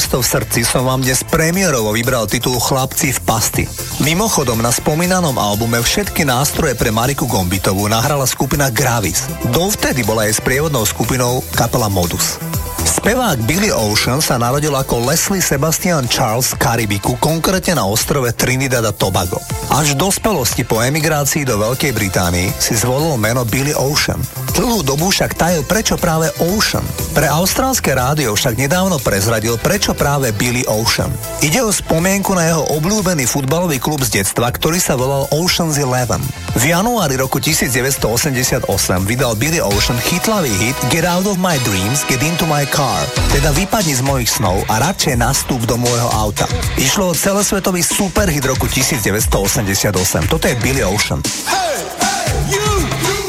miesto 0.00 0.24
v 0.24 0.32
srdci 0.32 0.60
som 0.64 0.88
vám 0.88 1.04
dnes 1.04 1.20
premiérovo 1.28 1.92
vybral 1.92 2.24
titul 2.24 2.56
Chlapci 2.56 3.12
v 3.12 3.20
pasti. 3.20 3.64
Mimochodom, 4.00 4.56
na 4.56 4.72
spomínanom 4.72 5.36
albume 5.36 5.76
všetky 5.76 6.24
nástroje 6.24 6.72
pre 6.72 6.88
Mariku 6.88 7.28
Gombitovú 7.28 7.84
nahrala 7.84 8.24
skupina 8.24 8.72
Gravis. 8.72 9.28
Dovtedy 9.52 10.00
bola 10.00 10.24
aj 10.24 10.40
sprievodnou 10.40 10.88
skupinou 10.88 11.44
kapela 11.52 11.92
Modus. 11.92 12.40
Spevák 12.80 13.44
Billy 13.44 13.68
Ocean 13.68 14.24
sa 14.24 14.40
narodil 14.40 14.72
ako 14.72 15.04
Leslie 15.04 15.44
Sebastian 15.44 16.08
Charles 16.08 16.56
v 16.56 16.64
Karibiku, 16.64 17.20
konkrétne 17.20 17.76
na 17.76 17.84
ostrove 17.84 18.32
Trinidad 18.32 18.88
a 18.88 18.96
Tobago. 18.96 19.36
Až 19.68 19.92
v 19.92 20.00
dospelosti 20.00 20.64
po 20.64 20.80
emigrácii 20.80 21.44
do 21.44 21.60
Veľkej 21.60 21.92
Británii 21.92 22.48
si 22.56 22.72
zvolil 22.72 23.20
meno 23.20 23.44
Billy 23.44 23.76
Ocean. 23.76 24.16
Dlhú 24.50 24.82
dobu 24.82 25.08
však 25.08 25.38
tajil 25.38 25.62
prečo 25.64 25.94
práve 25.96 26.30
Ocean. 26.52 26.82
Pre 27.14 27.26
austrálske 27.26 27.94
rádio 27.94 28.34
však 28.34 28.58
nedávno 28.58 28.98
prezradil 28.98 29.54
prečo 29.58 29.94
práve 29.94 30.34
Billy 30.34 30.66
Ocean. 30.66 31.10
Ide 31.40 31.62
o 31.62 31.70
spomienku 31.70 32.34
na 32.34 32.50
jeho 32.50 32.64
obľúbený 32.78 33.26
futbalový 33.30 33.78
klub 33.78 34.02
z 34.02 34.22
detstva, 34.22 34.50
ktorý 34.50 34.82
sa 34.82 34.98
volal 34.98 35.30
Ocean's 35.30 35.78
Eleven. 35.78 36.22
V 36.58 36.74
januári 36.74 37.14
roku 37.14 37.38
1988 37.38 38.66
vydal 39.06 39.38
Billy 39.38 39.62
Ocean 39.62 39.98
chytlavý 40.02 40.50
hit 40.58 40.76
Get 40.90 41.06
Out 41.06 41.30
of 41.30 41.38
My 41.38 41.56
Dreams, 41.62 42.02
Get 42.10 42.20
Into 42.20 42.46
My 42.50 42.66
Car 42.66 43.06
teda 43.30 43.54
vypadni 43.54 43.94
z 43.94 44.02
mojich 44.02 44.30
snov 44.30 44.58
a 44.66 44.82
radšej 44.82 45.14
nastúp 45.14 45.62
do 45.62 45.78
môjho 45.78 46.10
auta. 46.10 46.50
Išlo 46.74 47.10
o 47.10 47.14
celosvetový 47.14 47.80
superhit 47.80 48.42
roku 48.42 48.66
1988. 48.66 50.26
Toto 50.26 50.44
je 50.50 50.54
Billy 50.58 50.82
Ocean. 50.82 51.22
Hey, 51.46 51.78
hey, 52.02 52.52
you, 52.52 52.66
you. 53.06 53.19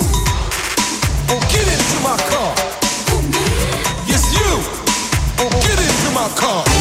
Into 6.33 6.80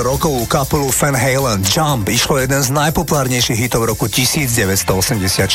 Rokovú 0.00 0.48
kapelu 0.48 0.88
Van 0.88 1.16
Halen 1.16 1.60
Jump 1.60 2.08
išlo 2.08 2.40
jeden 2.40 2.60
z 2.64 2.72
najpopulárnejších 2.72 3.68
hitov 3.68 3.84
roku 3.84 4.08
1984. 4.08 5.50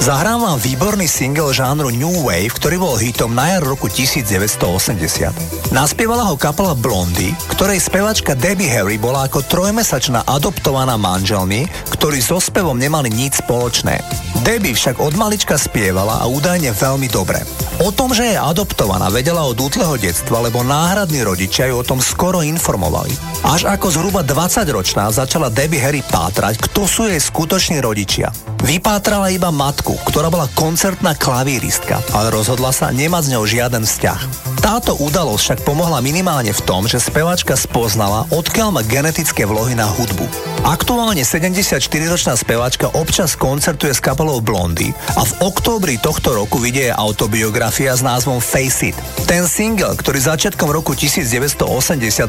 Zahrám 0.00 0.44
vám 0.44 0.58
výborný 0.60 1.04
single 1.04 1.52
žánru 1.52 1.92
New 1.92 2.24
Wave, 2.24 2.52
ktorý 2.56 2.76
bol 2.80 2.94
hitom 2.96 3.36
na 3.36 3.56
jar 3.56 3.64
roku 3.64 3.88
1980. 3.92 5.72
Naspievala 5.72 6.24
ho 6.28 6.38
kapela 6.40 6.72
Blondy, 6.72 7.32
ktorej 7.52 7.82
spevačka 7.82 8.32
Debbie 8.38 8.70
Harry 8.70 8.96
bola 8.96 9.28
ako 9.28 9.44
trojmesačná 9.44 10.24
adoptovaná 10.24 10.96
manželmi, 10.96 11.68
ktorí 11.92 12.22
so 12.22 12.40
spevom 12.40 12.80
nemali 12.80 13.12
nič 13.12 13.44
spoločné. 13.44 14.00
Debbie 14.46 14.72
však 14.78 15.02
od 15.02 15.18
malička 15.18 15.58
spievala 15.58 16.22
a 16.22 16.30
údajne 16.30 16.72
veľmi 16.72 17.08
dobre. 17.10 17.42
O 17.76 17.92
tom, 17.92 18.16
že 18.16 18.32
je 18.32 18.40
adoptovaná, 18.40 19.12
vedela 19.12 19.44
od 19.44 19.60
útleho 19.60 20.00
detstva, 20.00 20.40
lebo 20.40 20.64
náhradní 20.64 21.20
rodičia 21.20 21.68
ju 21.68 21.76
o 21.76 21.84
tom 21.84 22.00
skoro 22.00 22.40
informovali. 22.40 23.12
Až 23.44 23.68
ako 23.68 23.92
zhruba 23.92 24.24
20-ročná 24.24 25.12
začala 25.12 25.52
Debbie 25.52 25.84
Harry 25.84 26.00
pátrať, 26.00 26.56
kto 26.56 26.88
sú 26.88 27.04
jej 27.04 27.20
skutoční 27.20 27.84
rodičia. 27.84 28.32
Vypátrala 28.64 29.28
iba 29.28 29.52
matku, 29.52 29.92
ktorá 30.08 30.32
bola 30.32 30.48
koncertná 30.56 31.12
klavíristka, 31.20 32.00
ale 32.16 32.32
rozhodla 32.32 32.72
sa 32.72 32.88
nemať 32.88 33.22
s 33.28 33.32
ňou 33.36 33.44
žiaden 33.44 33.84
vzťah. 33.84 34.20
Táto 34.64 34.96
udalosť 34.96 35.42
však 35.44 35.60
pomohla 35.68 36.00
minimálne 36.00 36.56
v 36.56 36.64
tom, 36.64 36.88
že 36.88 36.96
spevačka 36.96 37.60
spoznala, 37.60 38.24
odkiaľ 38.32 38.72
má 38.72 38.82
genetické 38.88 39.44
vlohy 39.44 39.76
na 39.76 39.84
hudbu. 39.84 40.55
Aktuálne 40.66 41.22
74-ročná 41.22 42.34
spevačka 42.34 42.90
občas 42.98 43.38
koncertuje 43.38 43.94
s 43.94 44.02
kapelou 44.02 44.42
Blondy 44.42 44.90
a 45.14 45.22
v 45.22 45.32
októbri 45.46 45.94
tohto 45.94 46.34
roku 46.34 46.58
vidie 46.58 46.90
autobiografia 46.90 47.94
s 47.94 48.02
názvom 48.02 48.42
Face 48.42 48.90
It. 48.90 48.98
Ten 49.30 49.46
single, 49.46 49.94
ktorý 49.94 50.18
začiatkom 50.18 50.66
roku 50.66 50.98
1980 50.98 51.62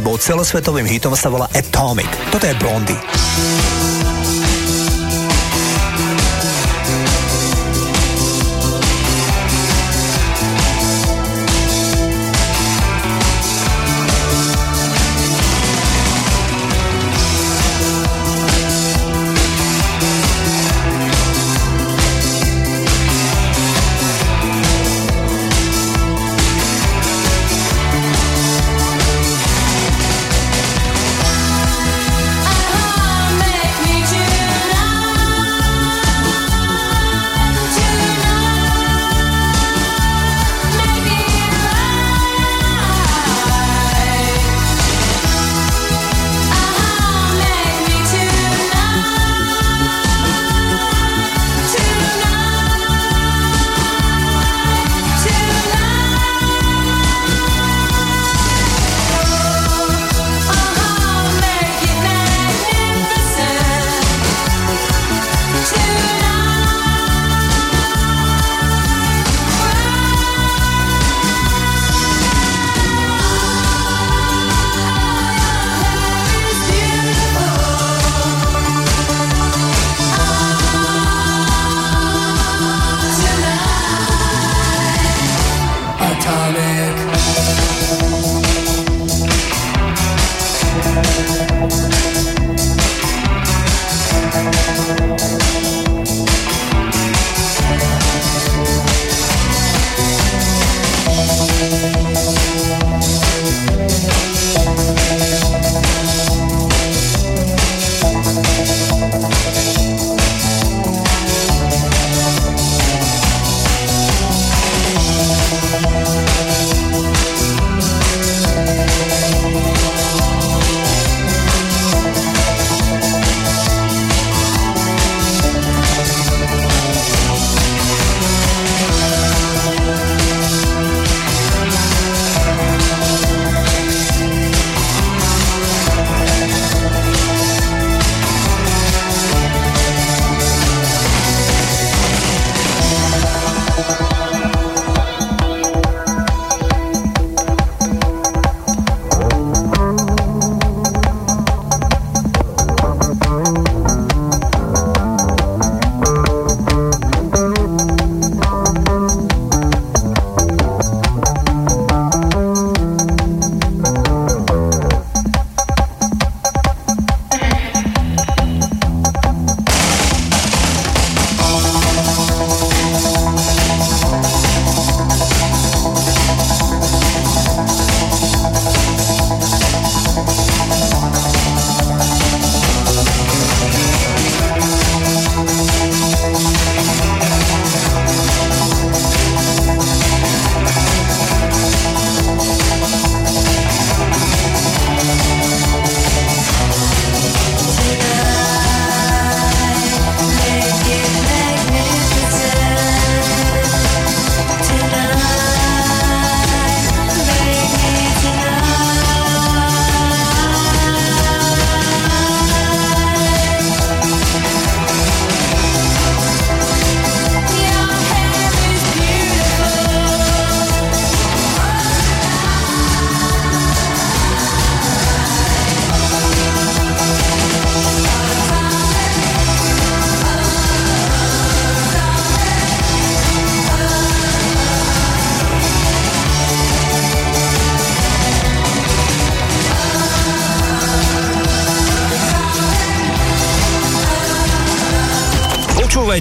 bol 0.06 0.22
celosvetovým 0.22 0.86
hitom, 0.86 1.18
sa 1.18 1.34
volá 1.34 1.50
Atomic. 1.50 2.14
Toto 2.30 2.46
je 2.46 2.54
Blondy. 2.62 2.98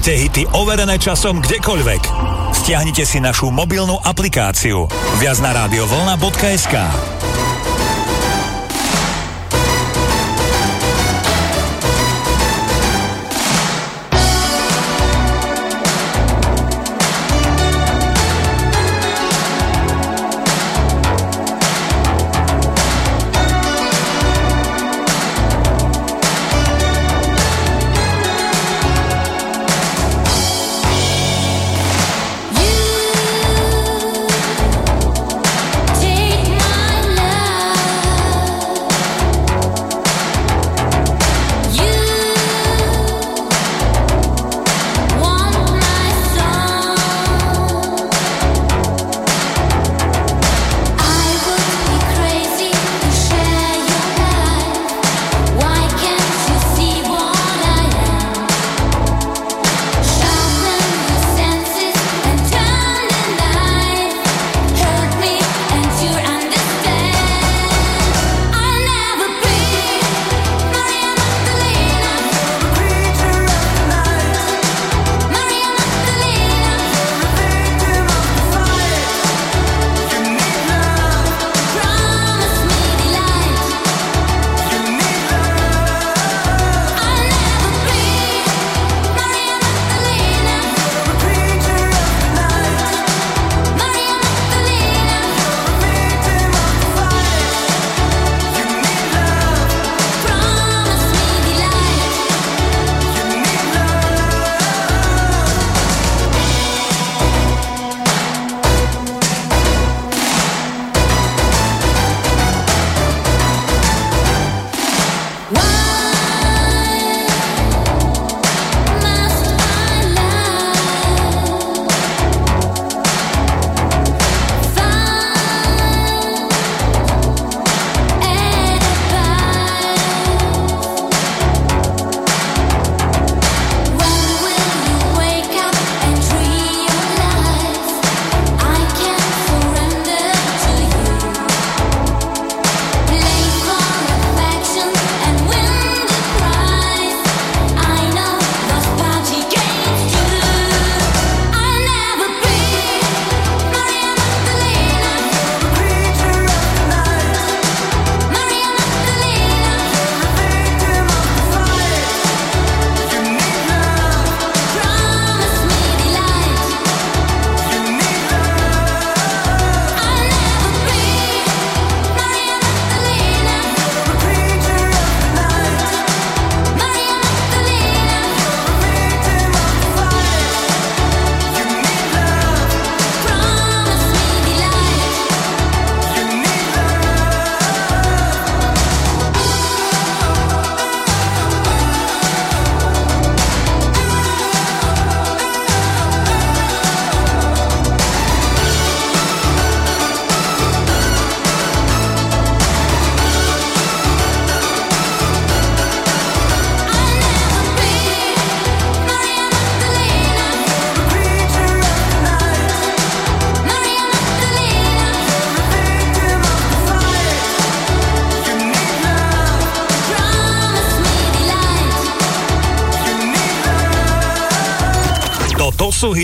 Počúvajte 0.07 0.23
hity 0.23 0.45
overené 0.55 1.03
časom 1.03 1.43
kdekoľvek. 1.43 2.03
Stiahnite 2.55 3.03
si 3.03 3.19
našu 3.19 3.51
mobilnú 3.51 3.99
aplikáciu 4.07 4.87
viac 5.19 5.35
na 5.43 5.51
radiovolna.sk. 5.67 6.75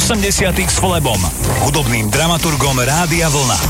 80 0.00 0.56
s 0.56 0.80
Flebom, 0.80 1.20
hudobným 1.60 2.08
dramaturgom 2.08 2.72
Rádia 2.80 3.28
Vlna. 3.28 3.60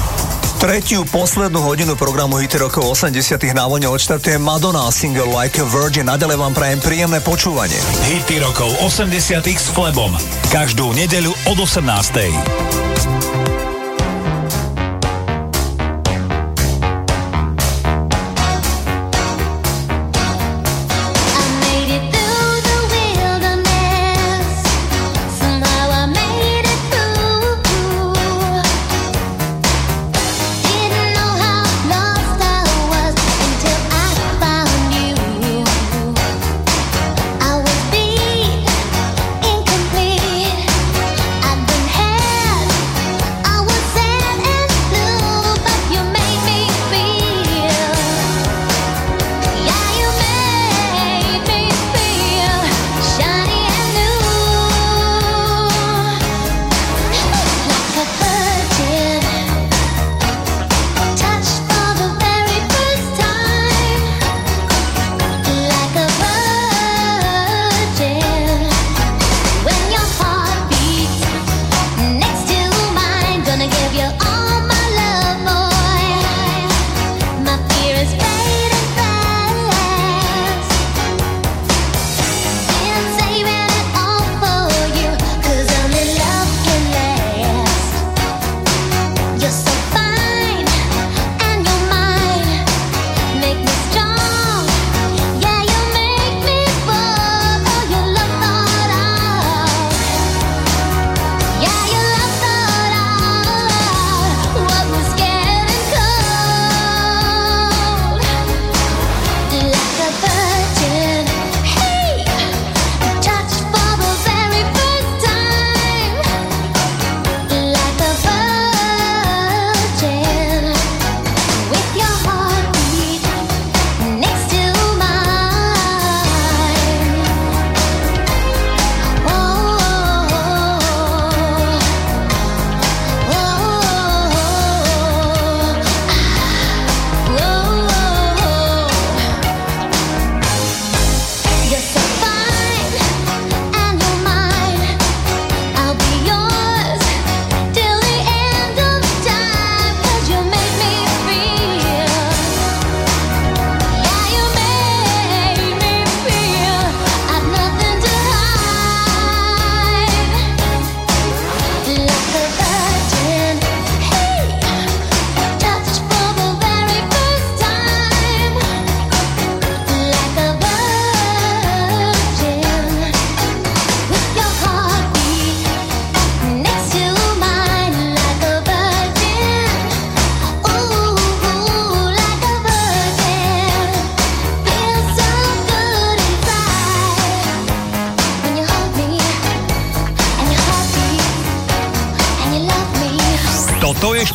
Tretiu 0.63 1.03
poslednú 1.11 1.59
hodinu 1.59 1.99
programu 1.99 2.39
Hity 2.39 2.63
rokov 2.63 2.87
80 2.95 3.35
na 3.51 3.67
vlne 3.67 3.91
odštartuje 3.91 4.39
Madonna 4.39 4.87
single 4.95 5.27
Like 5.27 5.59
a 5.59 5.67
Virgin. 5.67 6.07
Nadalej 6.07 6.39
vám 6.39 6.55
prajem 6.55 6.79
príjemné 6.79 7.19
počúvanie. 7.19 7.83
Hity 8.07 8.47
rokov 8.47 8.71
80 8.79 9.43
s 9.43 9.75
Flebom. 9.75 10.15
Každú 10.55 10.95
nedeľu 10.95 11.35
od 11.51 11.67
18. 11.67 12.70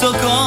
bránia 0.00 0.39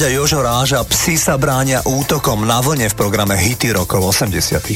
Náďa, 0.00 0.16
Jožo 0.16 0.40
Ráža, 0.40 0.80
psi 0.88 1.20
sa 1.20 1.36
bránia 1.36 1.84
útokom 1.84 2.48
na 2.48 2.64
vlne 2.64 2.88
v 2.88 2.96
programe 2.96 3.36
Hity 3.36 3.76
rokov 3.76 4.16
80. 4.16 4.72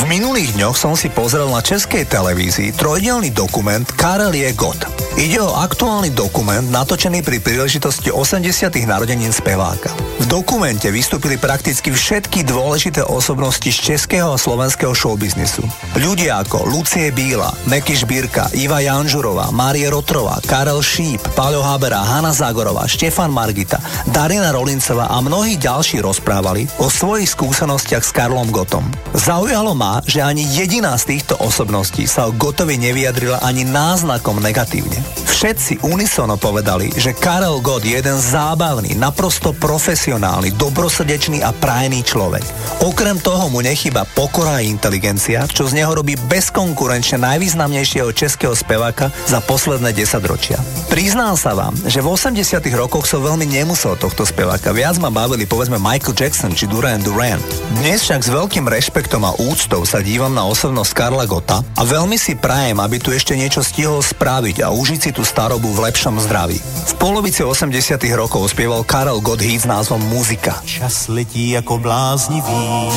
V 0.00 0.02
minulých 0.08 0.56
dňoch 0.56 0.72
som 0.80 0.96
si 0.96 1.12
pozrel 1.12 1.44
na 1.52 1.60
českej 1.60 2.08
televízii 2.08 2.72
trojdelný 2.72 3.36
dokument 3.36 3.84
Karel 3.84 4.32
je 4.32 4.48
God. 4.56 4.80
Ide 5.20 5.44
o 5.44 5.52
aktuálny 5.60 6.16
dokument 6.16 6.64
natočený 6.64 7.20
pri 7.20 7.44
príležitosti 7.44 8.08
80. 8.08 8.72
narodenín 8.88 9.28
speváka. 9.36 9.92
V 10.16 10.24
dokumente 10.24 10.88
vystúpili 10.88 11.36
prakticky 11.36 11.92
všetky 11.92 12.40
dôležité 12.40 13.04
osobnosti 13.04 13.68
z 13.68 13.76
českého 13.76 14.32
a 14.32 14.40
slovenského 14.40 14.96
showbiznisu. 14.96 15.68
Ľudia 16.00 16.40
ako 16.48 16.64
Lucie 16.64 17.12
Bíla, 17.12 17.52
Meky 17.68 17.92
Šbírka, 17.92 18.48
Iva 18.56 18.80
Janžurová, 18.80 19.52
Márie 19.52 19.84
Rotrová, 19.92 20.40
Karel 20.48 20.80
Šíp, 20.80 21.20
Paľo 21.36 21.60
Habera, 21.60 22.00
Hanna 22.00 22.32
Zagorová, 22.32 22.88
Štefan 22.88 23.28
Margita, 23.28 23.81
Darina 24.12 24.52
Rolincová 24.52 25.08
a 25.08 25.24
mnohí 25.24 25.56
ďalší 25.56 26.04
rozprávali 26.04 26.68
o 26.84 26.92
svojich 26.92 27.32
skúsenostiach 27.32 28.04
s 28.04 28.12
Karlom 28.12 28.52
Gotom. 28.52 28.84
Zaujalo 29.16 29.72
ma, 29.72 30.04
že 30.04 30.20
ani 30.20 30.44
jediná 30.52 30.92
z 31.00 31.16
týchto 31.16 31.40
osobností 31.40 32.04
sa 32.04 32.28
o 32.28 32.36
Gotovi 32.36 32.76
nevyjadrila 32.76 33.40
ani 33.40 33.64
náznakom 33.64 34.36
negatívne. 34.44 35.00
Všetci 35.42 35.82
unisono 35.82 36.38
povedali, 36.38 36.94
že 36.94 37.18
Karel 37.18 37.58
Gott 37.58 37.82
je 37.82 37.98
jeden 37.98 38.14
zábavný, 38.14 38.94
naprosto 38.94 39.50
profesionálny, 39.50 40.54
dobrosrdečný 40.54 41.42
a 41.42 41.50
prajený 41.50 42.06
človek. 42.06 42.46
Okrem 42.86 43.18
toho 43.18 43.50
mu 43.50 43.58
nechyba 43.58 44.06
pokora 44.14 44.62
a 44.62 44.66
inteligencia, 44.66 45.42
čo 45.50 45.66
z 45.66 45.82
neho 45.82 45.90
robí 45.90 46.14
bezkonkurenčne 46.30 47.18
najvýznamnejšieho 47.26 48.14
českého 48.14 48.54
speváka 48.54 49.10
za 49.26 49.42
posledné 49.42 49.90
10 49.90 50.22
ročia. 50.30 50.62
Priznám 50.86 51.34
sa 51.34 51.58
vám, 51.58 51.74
že 51.90 51.98
v 51.98 52.14
80 52.14 52.62
rokoch 52.78 53.10
som 53.10 53.26
veľmi 53.26 53.42
nemusel 53.42 53.98
tohto 53.98 54.22
speváka. 54.22 54.70
Viac 54.70 55.02
ma 55.02 55.10
bavili 55.10 55.42
povedzme 55.50 55.74
Michael 55.74 56.14
Jackson 56.14 56.54
či 56.54 56.70
Duran 56.70 57.02
Duran. 57.02 57.42
Dnes 57.82 58.06
však 58.06 58.22
s 58.22 58.30
veľkým 58.30 58.70
rešpektom 58.70 59.26
a 59.26 59.34
úctou 59.42 59.82
sa 59.82 59.98
dívam 59.98 60.30
na 60.30 60.46
osobnosť 60.46 60.94
Karla 60.94 61.26
Gota 61.26 61.66
a 61.74 61.82
veľmi 61.82 62.14
si 62.14 62.38
prajem, 62.38 62.78
aby 62.78 63.02
tu 63.02 63.10
ešte 63.10 63.34
niečo 63.34 63.66
stihol 63.66 63.98
spraviť 63.98 64.62
a 64.62 64.70
užiť 64.70 65.00
si 65.02 65.10
tú 65.10 65.31
starobu 65.32 65.72
v 65.72 65.88
lepšom 65.88 66.20
zdraví. 66.20 66.60
V 66.60 66.94
polovici 67.00 67.40
80 67.40 67.96
rokov 68.12 68.52
spieval 68.52 68.84
Karel 68.84 69.16
hit 69.40 69.64
s 69.64 69.66
názvom 69.66 70.04
Muzika. 70.12 70.60
Čas 70.68 71.08
letí 71.08 71.56
jako 71.56 71.78
bláznivý, 71.80 72.92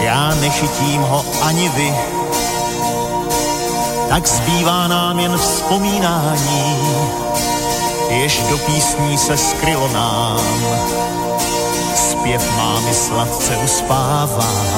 já 0.00 0.34
nešitím 0.34 1.00
ho 1.02 1.24
ani 1.42 1.68
vy, 1.68 1.92
tak 4.08 4.26
zbývá 4.26 4.88
nám 4.88 5.18
jen 5.18 5.38
vzpomínání, 5.38 6.64
jež 8.08 8.40
do 8.50 8.58
písní 8.58 9.18
se 9.18 9.36
skrylo 9.36 9.88
nám. 9.92 10.40
zpěv 11.94 12.56
mámy 12.56 12.94
sladce 12.94 13.56
uspával. 13.56 14.72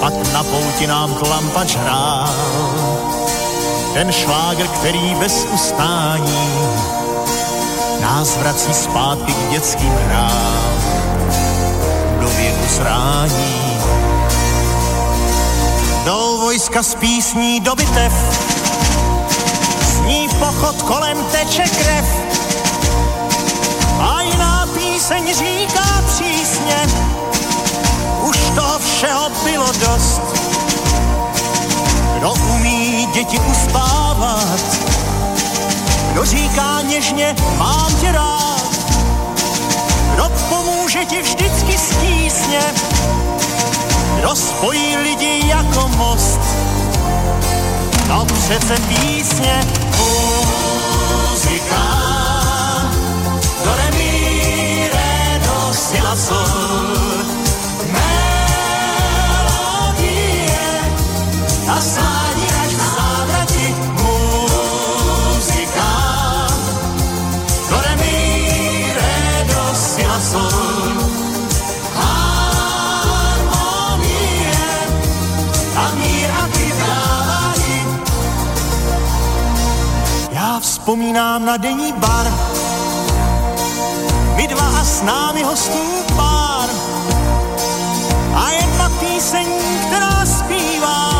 Pak 0.00 0.32
na 0.32 0.42
pouti 0.44 0.86
nám 0.86 1.14
klampač 1.14 1.76
hrál, 1.76 2.28
ten 3.96 4.12
šlágr, 4.12 4.66
který 4.66 5.14
bez 5.14 5.46
ustání 5.54 6.48
nás 8.00 8.36
vrací 8.36 8.74
zpátky 8.74 9.32
k 9.32 9.50
dětským 9.50 9.92
hrám, 9.92 10.80
do 12.20 12.28
věku 12.28 12.68
srání. 12.68 13.80
Jdou 16.04 16.38
vojska 16.40 16.82
z 16.82 16.94
písní 16.94 17.60
do 17.60 17.74
bitev, 17.74 18.12
zní 19.80 20.28
pochod 20.28 20.82
kolem 20.82 21.24
teče 21.24 21.62
krev, 21.62 22.06
a 24.00 24.22
jiná 24.22 24.68
píseň 24.74 25.34
říká 25.34 26.02
přísně, 26.06 26.86
už 28.22 28.36
toho 28.54 28.78
všeho 28.78 29.30
bylo 29.44 29.66
dost. 29.66 30.22
Kdo 32.18 32.34
umí 32.54 32.65
děti 33.16 33.38
uspávat, 33.38 34.60
kdo 36.12 36.24
říká 36.24 36.82
něžně, 36.82 37.36
mám 37.58 37.94
tě 38.00 38.12
rád, 38.12 38.76
kdo 40.14 40.30
pomůže 40.48 41.04
ti 41.04 41.22
vždycky 41.22 41.78
stísně, 41.78 42.60
kdo 44.18 44.36
spojí 44.36 44.96
lidi 44.96 45.42
jako 45.46 45.88
most. 45.88 46.40
No 48.08 48.24
přece 48.24 48.76
písně, 48.88 49.60
muzika, 51.30 51.86
do 53.64 53.76
re 53.76 53.90
mi 53.98 54.90
re 54.92 55.40
do 55.46 56.16
sol. 56.16 57.05
Vzpomínám 80.86 81.44
na 81.44 81.56
denní 81.56 81.92
bar, 81.92 82.32
my 84.36 84.46
dva 84.46 84.66
a 84.80 84.84
s 84.84 85.02
námi 85.02 85.42
hostů 85.42 85.82
pár. 86.16 86.68
A 88.34 88.50
jedna 88.50 88.88
píseň, 89.00 89.46
která 89.86 90.26
zpívá, 90.26 91.10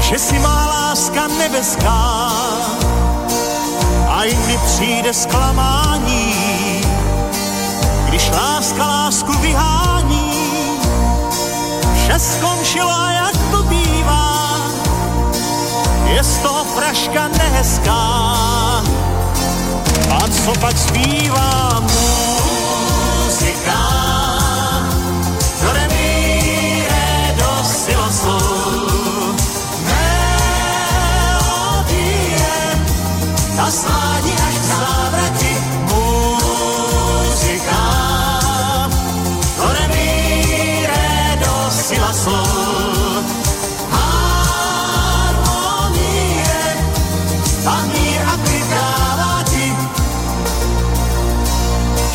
že 0.00 0.18
si 0.18 0.38
má 0.38 0.66
láska 0.66 1.26
nebeská. 1.28 2.30
A 4.08 4.24
jindy 4.24 4.58
přijde 4.64 5.14
zklamání, 5.14 6.34
když 8.08 8.30
láska 8.30 8.86
lásku 8.86 9.32
vyhání. 9.32 10.32
Vše 11.94 12.18
skončilo 12.18 12.90
a 12.90 13.12
jak 13.12 13.36
to 13.50 13.62
bývá, 13.62 14.33
je 16.14 16.22
z 16.24 16.38
toho 16.38 16.64
fraška 16.64 17.28
nehezká. 17.28 18.02
A 20.10 20.28
co 20.30 20.52
pak 20.60 20.78
zpívá 20.78 21.82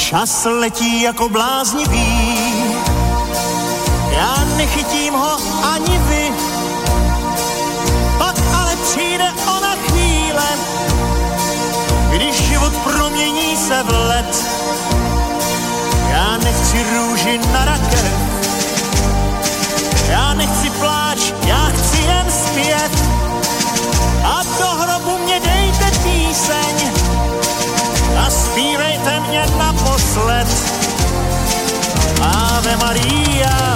Čas 0.09 0.45
letí 0.45 1.01
jako 1.01 1.29
bláznivý, 1.29 2.37
já 4.11 4.45
nechytím 4.57 5.13
ho 5.13 5.37
ani 5.63 5.97
vy. 5.97 6.31
Pak 8.17 8.35
ale 8.59 8.75
přijde 8.75 9.31
ona 9.57 9.75
chvíle, 9.75 10.47
když 12.09 12.35
život 12.35 12.73
promění 12.83 13.57
se 13.57 13.83
v 13.83 13.89
let. 13.89 14.45
Já 16.09 16.37
nechci 16.37 16.85
růži 16.93 17.39
na 17.53 17.65
rakev, 17.65 18.11
já 20.09 20.33
nechci 20.33 20.69
pláč, 20.69 21.33
já 21.45 21.65
chci 21.69 22.01
jen 22.01 22.25
zpět. 22.31 22.91
A 24.23 24.41
do 24.59 24.67
hrobu 24.67 25.17
mě 25.17 25.39
dejte 25.39 25.91
píseň 26.03 26.91
a 28.25 28.29
zpívejte 28.29 29.19
mě 29.19 29.45
naposled. 30.19 30.47
Ave 32.21 32.75
Maria, 32.77 33.75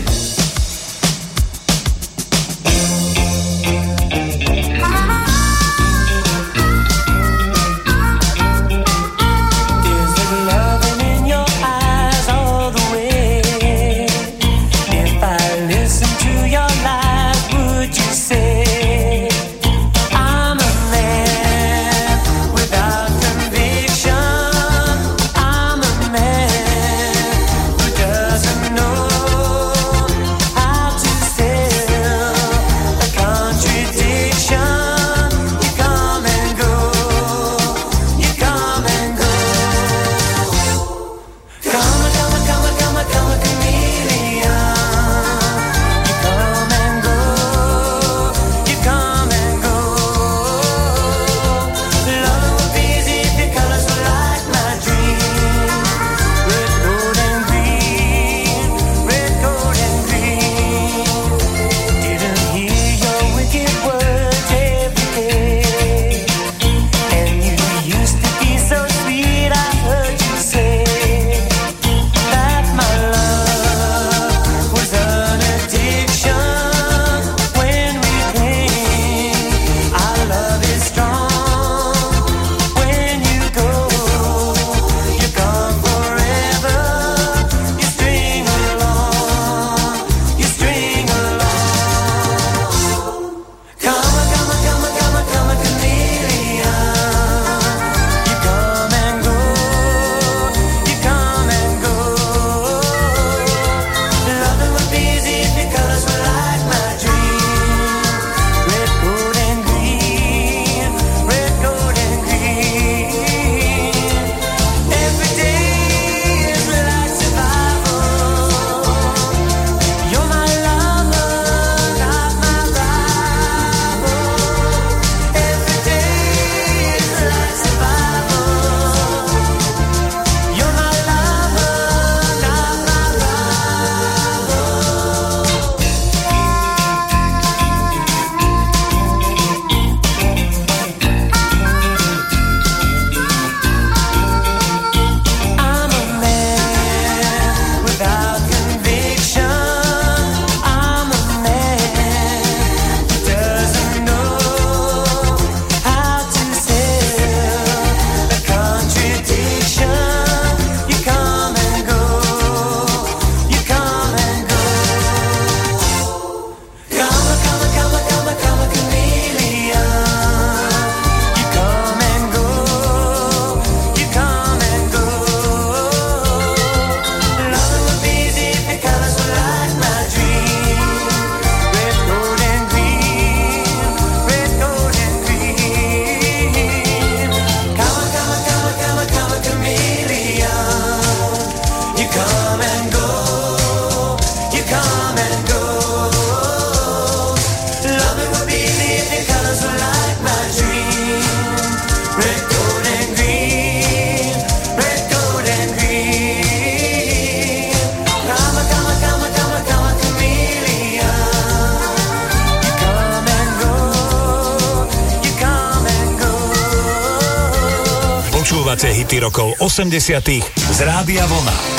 80. 219.61 220.25
z 220.71 220.81
Rádia 220.81 221.27
Vlna. 221.27 221.70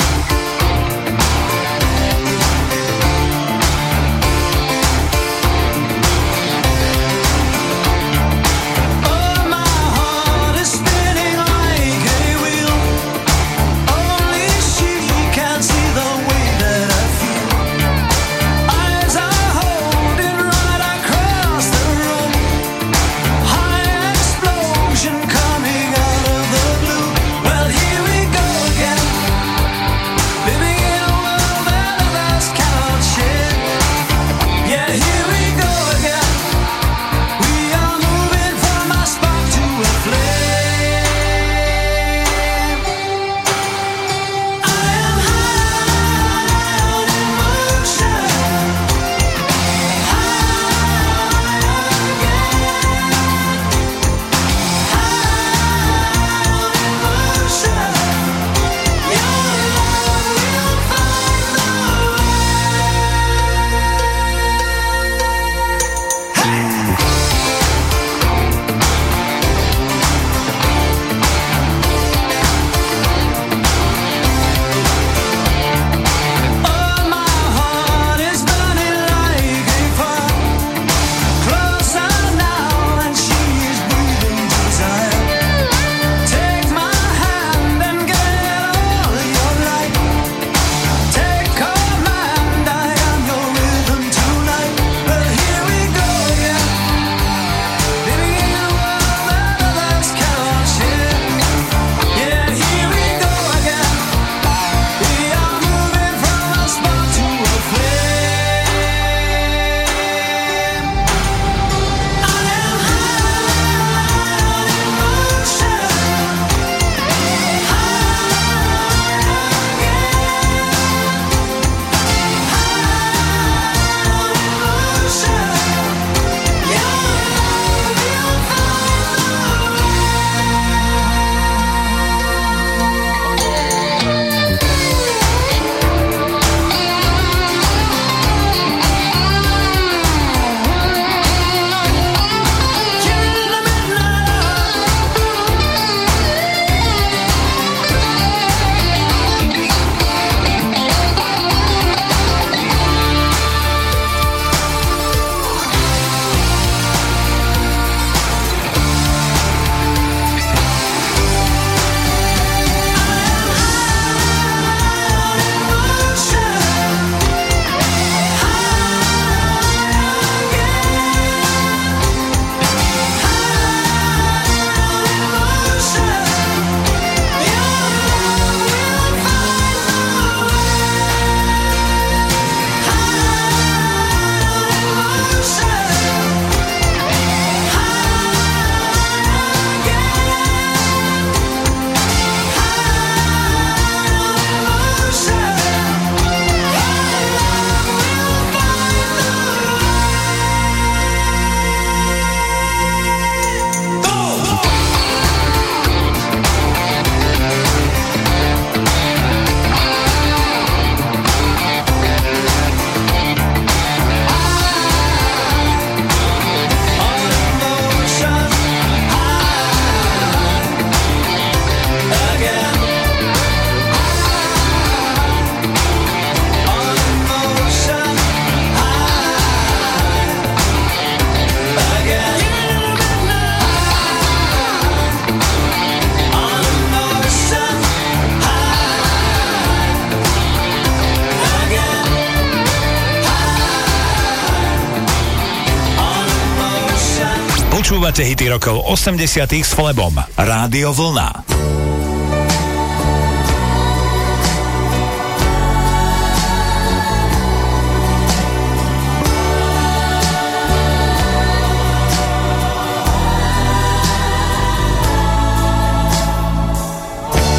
Počúvate 248.13 248.29
hity 248.29 248.45
rokov 248.45 248.77
80 248.93 249.65
s 249.65 249.73
Flebom. 249.73 250.13
Rádio 250.37 250.93
Vlna. 250.93 251.33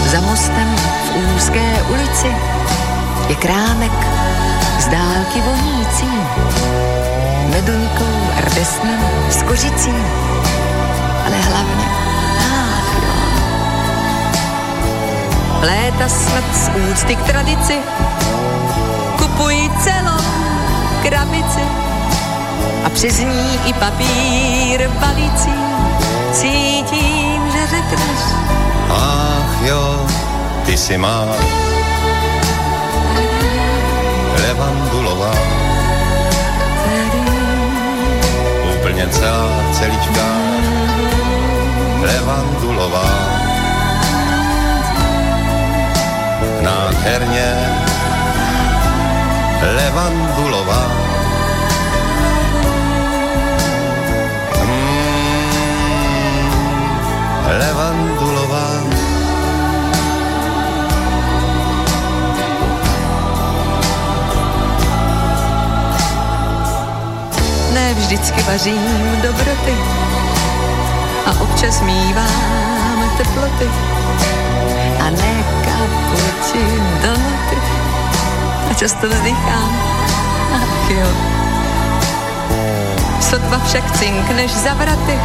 Za 0.06 0.20
mostem 0.22 0.68
v 0.78 1.08
úzké 1.34 1.66
ulici 1.90 2.30
je 3.26 3.36
krámek 3.42 3.98
z 4.78 4.86
dálky 4.86 5.38
vonící 5.42 6.10
meduňkou 7.50 8.14
a 8.38 8.40
kořicí, 9.48 9.94
ale 11.26 11.36
hlavně 11.36 11.86
nádherná. 12.38 13.14
Léta 15.60 16.08
snad 16.08 16.44
z 16.54 16.70
úcty 16.92 17.16
k 17.16 17.22
tradici 17.22 17.78
kupují 19.18 19.70
celou 19.84 20.24
krabici 21.02 21.60
a 22.84 22.90
přes 22.90 23.18
ní 23.18 23.58
i 23.66 23.72
papír 23.72 24.90
balící 25.00 25.52
cítím, 26.32 27.42
že 27.52 27.66
řekneš. 27.66 28.20
Ach 28.90 29.62
jo, 29.62 30.06
ty 30.66 30.76
si 30.76 30.98
má 30.98 31.24
levandulová. 34.42 35.53
Úplně 38.94 39.08
celá, 39.10 39.50
celička 39.72 40.26
levandulová. 42.00 43.10
Nádherně 46.62 47.54
levandulová. 49.62 50.86
Mm, 54.62 55.48
levandulová. 57.58 58.73
Vždycky 67.94 68.42
vařím 68.42 69.20
dobroty. 69.22 69.74
A 71.26 71.40
občas 71.40 71.80
mívám 71.80 73.10
teploty. 73.16 73.70
A 75.00 75.10
ne 75.10 75.44
kapuči 75.64 76.64
do 77.02 77.08
noty. 77.08 77.58
A 78.70 78.74
často 78.74 79.08
vzdychám, 79.08 79.72
ach 80.54 80.90
jo. 80.90 81.08
Sotva 83.20 83.58
však 83.66 83.98
cinkneš 83.98 84.50
za 84.52 84.74
vraty, 84.74 85.18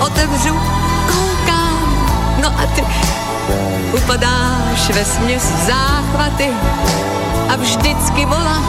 otevřu, 0.00 0.60
koukám, 1.06 2.06
no 2.42 2.48
a 2.48 2.66
ty 2.74 2.84
upadáš 3.92 4.90
ve 4.94 5.04
směs 5.04 5.42
záchvaty. 5.66 6.48
A 7.48 7.56
vždycky 7.56 8.26
volá. 8.26 8.62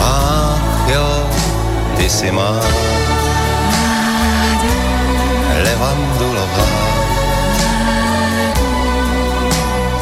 Ach 0.00 0.88
jo, 0.88 1.26
ty 1.96 2.10
si 2.10 2.30
má 2.30 2.60
levandulová. 5.62 6.68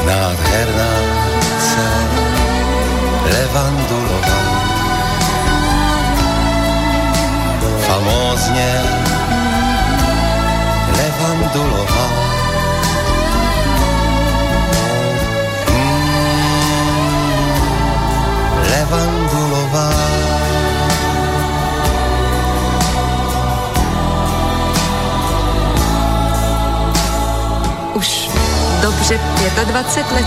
Nádherná 0.06 0.92
se 1.58 1.88
levandulová. 3.34 4.42
Famózně 7.86 8.72
levandulová. 10.98 12.08
Mm, 15.68 16.92
levandulová. 18.70 19.31
Dobře 28.82 29.20
25 29.64 30.12
let 30.12 30.26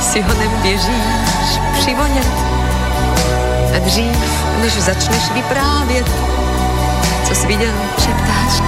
si 0.00 0.22
ho 0.22 0.34
neběžíš 0.34 1.60
přivonět. 1.72 2.32
A 3.76 3.78
dřív, 3.78 4.44
než 4.60 4.72
začneš 4.72 5.30
vyprávět, 5.30 6.10
co 7.24 7.34
jsi 7.34 7.46
viděl, 7.46 7.72
šeptáš. 7.98 8.62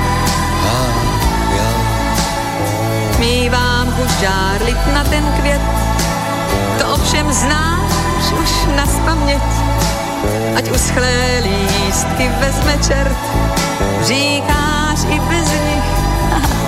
Mívám 3.18 3.92
chuť 3.92 4.20
žárlit 4.20 4.94
na 4.94 5.04
ten 5.04 5.24
květ, 5.40 5.60
to 6.78 6.94
ovšem 6.94 7.32
znáš 7.32 8.32
už 8.42 8.50
na 8.76 8.86
spaměť. 8.86 9.42
Ať 10.56 10.70
uschlé 10.70 11.42
lístky 11.42 12.30
vezme 12.40 12.78
čert, 12.86 13.16
říkáš 14.02 14.98
i 15.08 15.20
bez 15.20 15.50
nich, 15.50 15.84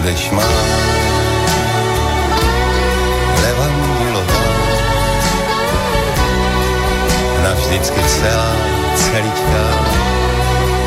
budeš 0.00 0.30
má 0.32 0.48
levandulová. 3.44 4.44
Navždycky 7.44 8.00
celá, 8.00 8.52
celičká 8.96 9.64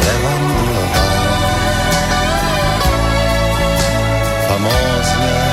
levandulová. 0.01 1.05
Famózně, 4.49 5.52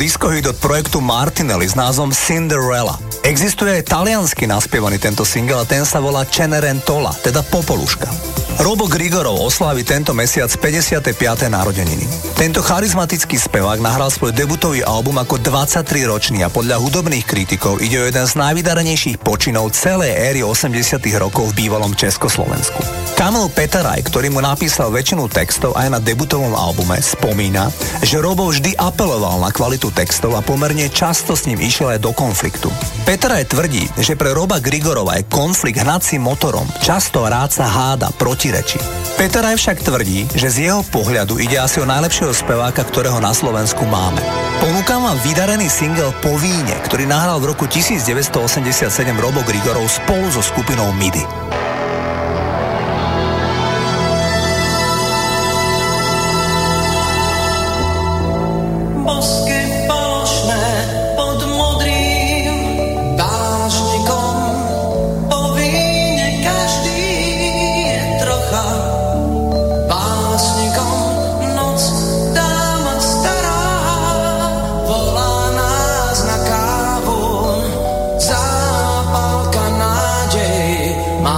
discohit 0.00 0.48
od 0.48 0.56
projektu 0.56 1.04
Martinelli 1.04 1.68
s 1.68 1.76
názvom 1.76 2.08
Cinderella. 2.08 2.96
Existuje 3.20 3.84
aj 3.84 3.92
taliansky 3.92 4.48
naspievaný 4.48 4.96
tento 4.96 5.28
single 5.28 5.60
a 5.60 5.68
ten 5.68 5.84
sa 5.84 6.00
volá 6.00 6.24
Cenerentola, 6.24 7.12
teda 7.20 7.44
Popoluška. 7.44 8.39
Robo 8.60 8.84
Grigorov 8.84 9.40
oslávi 9.40 9.88
tento 9.88 10.12
mesiac 10.12 10.52
55. 10.52 11.16
narodeniny. 11.48 12.04
Tento 12.36 12.60
charizmatický 12.60 13.40
spevák 13.40 13.80
nahral 13.80 14.12
svoj 14.12 14.36
debutový 14.36 14.84
album 14.84 15.16
ako 15.16 15.40
23-ročný 15.40 16.44
a 16.44 16.52
podľa 16.52 16.76
hudobných 16.76 17.24
kritikov 17.24 17.80
ide 17.80 17.96
o 17.96 18.04
jeden 18.04 18.20
z 18.20 18.36
najvydarenejších 18.36 19.16
počinov 19.24 19.72
celej 19.72 20.12
éry 20.12 20.40
80 20.44 20.76
rokov 21.16 21.56
v 21.56 21.64
bývalom 21.64 21.96
Československu. 21.96 22.84
Kamil 23.16 23.48
Peteraj, 23.48 24.04
ktorý 24.04 24.28
mu 24.28 24.44
napísal 24.44 24.92
väčšinu 24.92 25.28
textov 25.32 25.72
aj 25.76 25.96
na 25.96 25.98
debutovom 26.00 26.52
albume, 26.52 27.00
spomína, 27.00 27.72
že 28.04 28.20
Robo 28.20 28.48
vždy 28.48 28.76
apeloval 28.76 29.40
na 29.40 29.52
kvalitu 29.52 29.88
textov 29.92 30.36
a 30.36 30.44
pomerne 30.44 30.88
často 30.92 31.32
s 31.32 31.48
ním 31.48 31.60
išiel 31.64 31.96
aj 31.96 32.00
do 32.00 32.12
konfliktu. 32.12 32.68
Peteraj 33.08 33.52
tvrdí, 33.52 33.88
že 34.00 34.16
pre 34.20 34.36
Roba 34.36 34.60
Grigorova 34.60 35.16
je 35.16 35.28
konflikt 35.28 35.80
hnacím 35.80 36.28
motorom, 36.28 36.68
často 36.80 37.24
rád 37.24 37.52
sa 37.52 37.68
háda, 37.68 38.08
protirečí. 38.50 38.82
Peteraj 39.14 39.54
však 39.54 39.86
tvrdí, 39.86 40.26
že 40.34 40.50
z 40.50 40.56
jeho 40.70 40.82
pohľadu 40.90 41.38
ide 41.38 41.62
asi 41.62 41.78
o 41.78 41.86
najlepšieho 41.86 42.34
speváka, 42.34 42.82
ktorého 42.82 43.22
na 43.22 43.30
Slovensku 43.30 43.86
máme. 43.86 44.18
Ponúkam 44.58 45.06
vám 45.06 45.18
vydarený 45.22 45.70
single 45.70 46.10
Po 46.18 46.34
víne, 46.34 46.74
ktorý 46.82 47.06
nahral 47.06 47.38
v 47.38 47.54
roku 47.54 47.70
1987 47.70 48.90
Robo 49.22 49.46
Grigorov 49.46 49.86
spolu 49.86 50.26
so 50.34 50.42
skupinou 50.42 50.90
MIDI. 50.98 51.59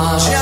marsh. 0.02 0.41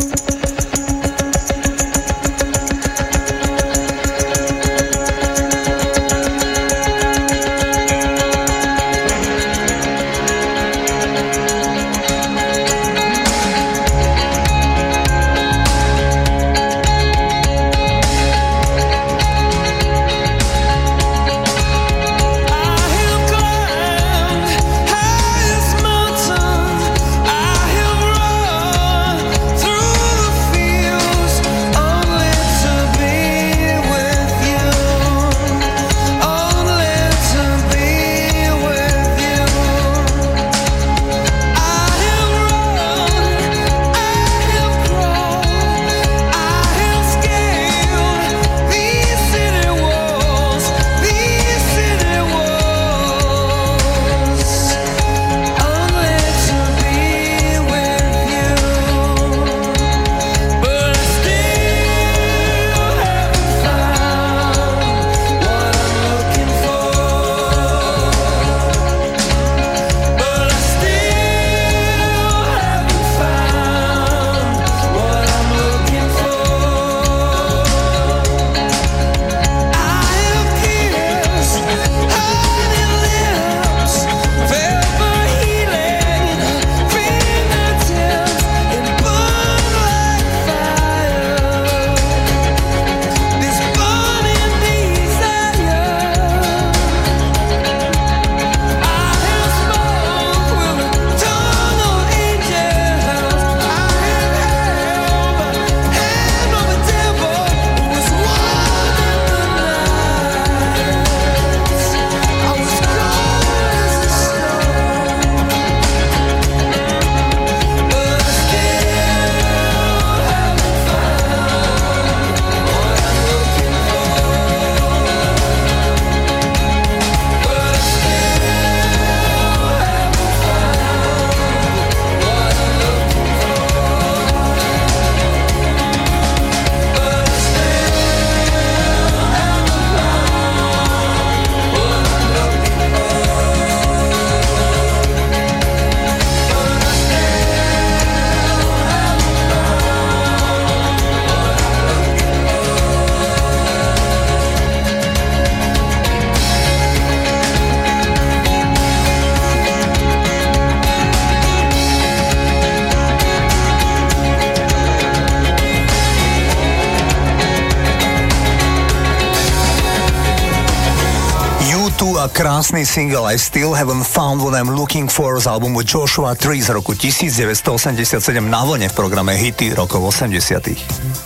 Krásny 172.71 172.87
single 172.87 173.27
I 173.27 173.35
Still 173.35 173.75
Haven't 173.75 174.07
Found 174.15 174.39
What 174.39 174.55
I'm 174.55 174.71
Looking 174.71 175.11
For 175.11 175.35
z 175.43 175.47
albumu 175.47 175.83
Joshua 175.83 176.35
3 176.35 176.61
z 176.61 176.69
roku 176.71 176.95
1987 176.95 178.15
na 178.47 178.63
vlne 178.63 178.87
v 178.87 178.95
programe 178.95 179.35
Hity 179.35 179.75
rokov 179.75 179.99
80 180.15 180.71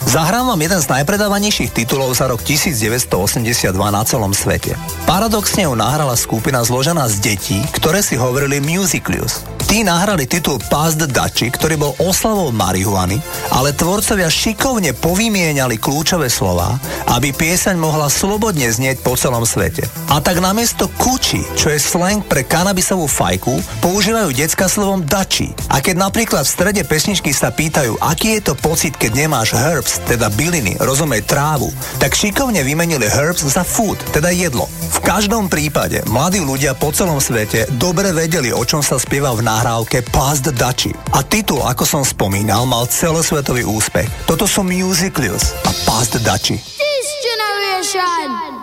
Zahrám 0.09 0.49
vám 0.49 0.57
jeden 0.57 0.81
z 0.81 0.89
najpredávanejších 0.89 1.69
titulov 1.69 2.17
za 2.17 2.33
rok 2.33 2.41
1982 2.41 3.77
na 3.77 4.01
celom 4.01 4.33
svete. 4.33 4.73
Paradoxne 5.05 5.69
ju 5.69 5.77
nahrala 5.77 6.17
skupina 6.17 6.65
zložená 6.65 7.05
z 7.13 7.21
detí, 7.21 7.61
ktoré 7.77 8.01
si 8.01 8.17
hovorili 8.17 8.57
Musiclius. 8.57 9.45
Tí 9.65 9.81
nahrali 9.81 10.29
titul 10.29 10.61
Pass 10.69 10.93
the 10.93 11.09
ktorý 11.09 11.75
bol 11.81 11.97
oslavou 11.97 12.53
marihuany, 12.53 13.17
ale 13.49 13.73
tvorcovia 13.73 14.29
šikovne 14.29 14.93
povymieniali 14.93 15.81
kľúčové 15.81 16.29
slova, 16.29 16.77
aby 17.17 17.33
pieseň 17.33 17.73
mohla 17.73 18.05
slobodne 18.05 18.69
znieť 18.69 19.01
po 19.01 19.17
celom 19.17 19.41
svete. 19.41 19.89
A 20.13 20.21
tak 20.21 20.37
namiesto 20.37 20.85
kuči, 21.01 21.41
čo 21.57 21.73
je 21.73 21.81
slang 21.81 22.21
pre 22.21 22.45
kanabisovú 22.45 23.09
fajku, 23.09 23.57
používajú 23.81 24.37
decka 24.37 24.69
slovom 24.69 25.01
dači. 25.01 25.49
A 25.73 25.81
keď 25.81 25.97
napríklad 25.97 26.45
v 26.45 26.53
strede 26.53 26.81
pesničky 26.85 27.33
sa 27.33 27.49
pýtajú, 27.49 27.97
aký 28.05 28.37
je 28.37 28.51
to 28.51 28.53
pocit, 28.53 28.93
keď 28.93 29.25
nemáš 29.25 29.57
herbs, 29.57 29.97
teda 30.05 30.29
byliny, 30.37 30.77
rozumej 30.77 31.25
trávu, 31.25 31.73
tak 31.97 32.13
šikovne 32.13 32.61
vymenili 32.61 33.09
herbs 33.09 33.41
za 33.41 33.65
food, 33.65 33.97
teda 34.13 34.29
jedlo. 34.29 34.69
V 34.93 34.99
každom 35.01 35.49
prípade 35.49 36.05
mladí 36.05 36.37
ľudia 36.37 36.77
po 36.77 36.93
celom 36.93 37.17
svete 37.17 37.65
dobre 37.81 38.13
vedeli, 38.13 38.53
o 38.53 38.61
čom 38.61 38.85
sa 38.85 39.01
spieva 39.01 39.33
v 39.33 39.43
nahrávke 39.65 40.05
Pass 40.13 40.45
the 40.45 40.53
Dutchy. 40.53 40.93
A 41.17 41.25
titul, 41.25 41.57
ako 41.65 41.89
som 41.89 42.05
spomínal, 42.05 42.69
mal 42.69 42.85
celosvetový 42.85 43.65
úspech. 43.65 44.05
Toto 44.29 44.45
sú 44.45 44.61
Musiclius 44.61 45.57
a 45.65 45.73
Pass 45.89 46.13
the 46.13 46.21
Dutchy. 46.21 46.61
This 46.61 47.07
generation 47.25 48.61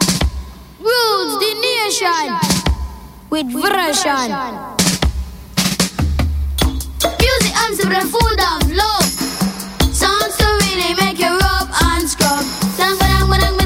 rules 0.79 1.43
the 1.43 1.53
nation 1.59 2.27
with 3.35 3.51
version. 3.51 4.31
Music 7.19 7.55
arms 7.59 7.83
the 7.83 8.03
food 8.07 8.39
of 8.39 8.63
love. 8.71 9.11
Songs 9.91 10.39
to 10.39 10.47
really 10.63 10.95
make 11.03 11.19
you 11.19 11.35
rub 11.35 11.67
and 11.99 12.07
scrub. 12.07 12.47
Dang, 12.79 12.95
dang, 13.03 13.27
dang, 13.27 13.62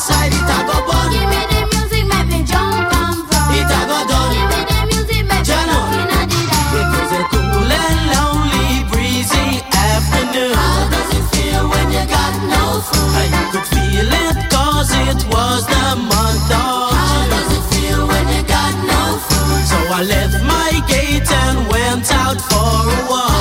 inside 0.00 0.32
it 0.32 0.48
a 0.56 0.58
go 0.64 0.76
burn. 0.88 1.12
Give 1.12 1.28
me 1.28 1.40
the 1.52 1.60
music, 1.72 2.04
make 2.08 2.28
me 2.32 2.40
jump 2.50 2.72
and 2.72 2.88
run. 2.88 3.52
It 3.52 3.68
a 3.68 3.80
go 3.84 3.98
done. 4.08 4.32
Give 4.32 4.48
me 4.48 4.60
the 4.70 4.78
music, 4.88 5.22
make 5.28 5.44
me 5.44 5.48
jump 5.48 5.92
in 5.92 6.08
the 6.08 6.40
dark. 6.48 6.72
It 6.80 6.88
was 6.94 7.10
a 7.18 7.22
cool 7.28 7.68
and 7.84 8.00
lonely, 8.16 8.68
breezy 8.90 9.60
afternoon. 9.92 10.56
How 10.56 10.88
does 10.94 11.10
it 11.18 11.26
feel 11.34 11.68
when 11.72 11.86
you 11.92 12.04
got 12.16 12.32
no 12.48 12.64
food? 12.88 13.12
I 13.20 13.44
could 13.52 13.66
feel 13.74 14.08
it 14.24 14.36
'cause 14.48 14.90
it 15.08 15.20
was 15.34 15.60
the 15.74 15.88
month 16.12 16.50
of 16.64 16.96
How 16.96 17.20
does 17.32 17.50
it 17.58 17.64
feel 17.72 18.00
when 18.10 18.24
you 18.34 18.42
got 18.56 18.72
no 18.92 19.02
food? 19.28 19.62
So 19.70 19.78
I 19.98 20.00
left 20.14 20.38
my 20.54 20.70
gate 20.92 21.30
and 21.44 21.56
went 21.68 22.08
out 22.24 22.40
for 22.48 22.72
a 22.96 23.00
walk. 23.10 23.39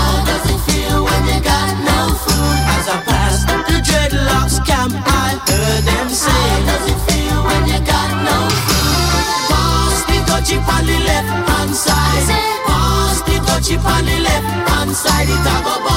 heard 5.69 5.85
them 5.85 6.09
say. 6.09 6.29
How 6.29 6.65
does 6.69 6.85
it 6.91 6.99
feel 7.07 7.39
when 7.47 7.61
you 7.71 7.79
got 7.85 8.09
no 8.27 8.37
food? 8.65 9.49
Pass 9.51 9.99
the 10.09 10.17
touchy 10.29 10.57
on 10.57 10.83
the 10.89 10.97
left 11.09 11.31
hand 11.49 11.75
side. 11.75 12.25
Pass 12.67 13.21
the 13.27 13.35
touchy 13.47 13.75
on 13.77 14.03
the 14.05 14.17
left 14.27 14.49
hand 14.69 14.93
side. 14.95 15.29
It's 15.29 15.49
a 15.53 15.55
go 15.65 15.88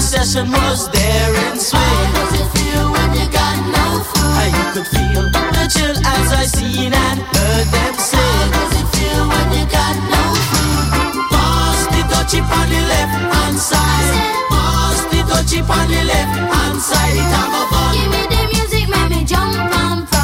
The 0.00 0.06
session 0.06 0.50
was 0.50 0.88
there 0.88 1.34
and 1.44 1.60
swing. 1.60 1.82
How 1.82 2.24
does 2.24 2.40
it 2.40 2.48
feel 2.56 2.90
when 2.90 3.12
you 3.20 3.28
got 3.28 3.56
no 3.68 4.00
food? 4.00 4.32
How 4.32 4.48
you 4.48 4.64
could 4.72 4.88
feel 4.88 5.28
the 5.28 5.68
chill 5.68 5.92
as 5.92 6.32
I 6.32 6.44
seen 6.48 6.94
and 6.94 7.20
heard 7.20 7.66
them 7.68 7.94
say. 8.00 8.16
How 8.16 8.48
does 8.48 8.80
it 8.80 8.88
feel 8.96 9.28
when 9.28 9.46
you 9.52 9.66
got 9.68 9.96
no 10.08 10.24
food? 10.48 11.28
Pass 11.28 11.84
the 11.92 12.00
touchy 12.08 12.40
on 12.40 12.66
the 12.72 12.80
left 12.88 13.12
hand 13.28 13.58
side. 13.60 14.16
Pass 14.48 15.04
the 15.12 15.20
touchy 15.28 15.60
on 15.60 15.86
the 15.92 16.02
left 16.08 16.32
hand 16.48 16.80
side. 16.80 17.20
It 17.20 17.28
have. 17.36 17.92
Give 17.92 18.08
me 18.08 18.22
the 18.24 18.40
music, 18.56 18.88
make 18.88 19.10
me 19.10 19.20
jump 19.26 19.52
and 19.52 20.08
fly. 20.08 20.19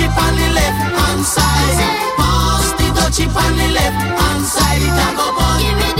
chip 0.00 0.16
on 0.16 0.34
the 0.34 0.48
left 0.56 0.80
hand 0.96 1.24
side. 1.24 1.78
Pass 2.16 2.72
the 2.78 2.86
dutchie 2.96 3.28
on 3.44 3.52
the 3.58 3.68
left 3.76 3.96
hand 4.20 4.44
side. 4.44 4.82
It 4.88 5.00
a 5.04 5.08
go 5.16 5.26
bun. 5.36 5.99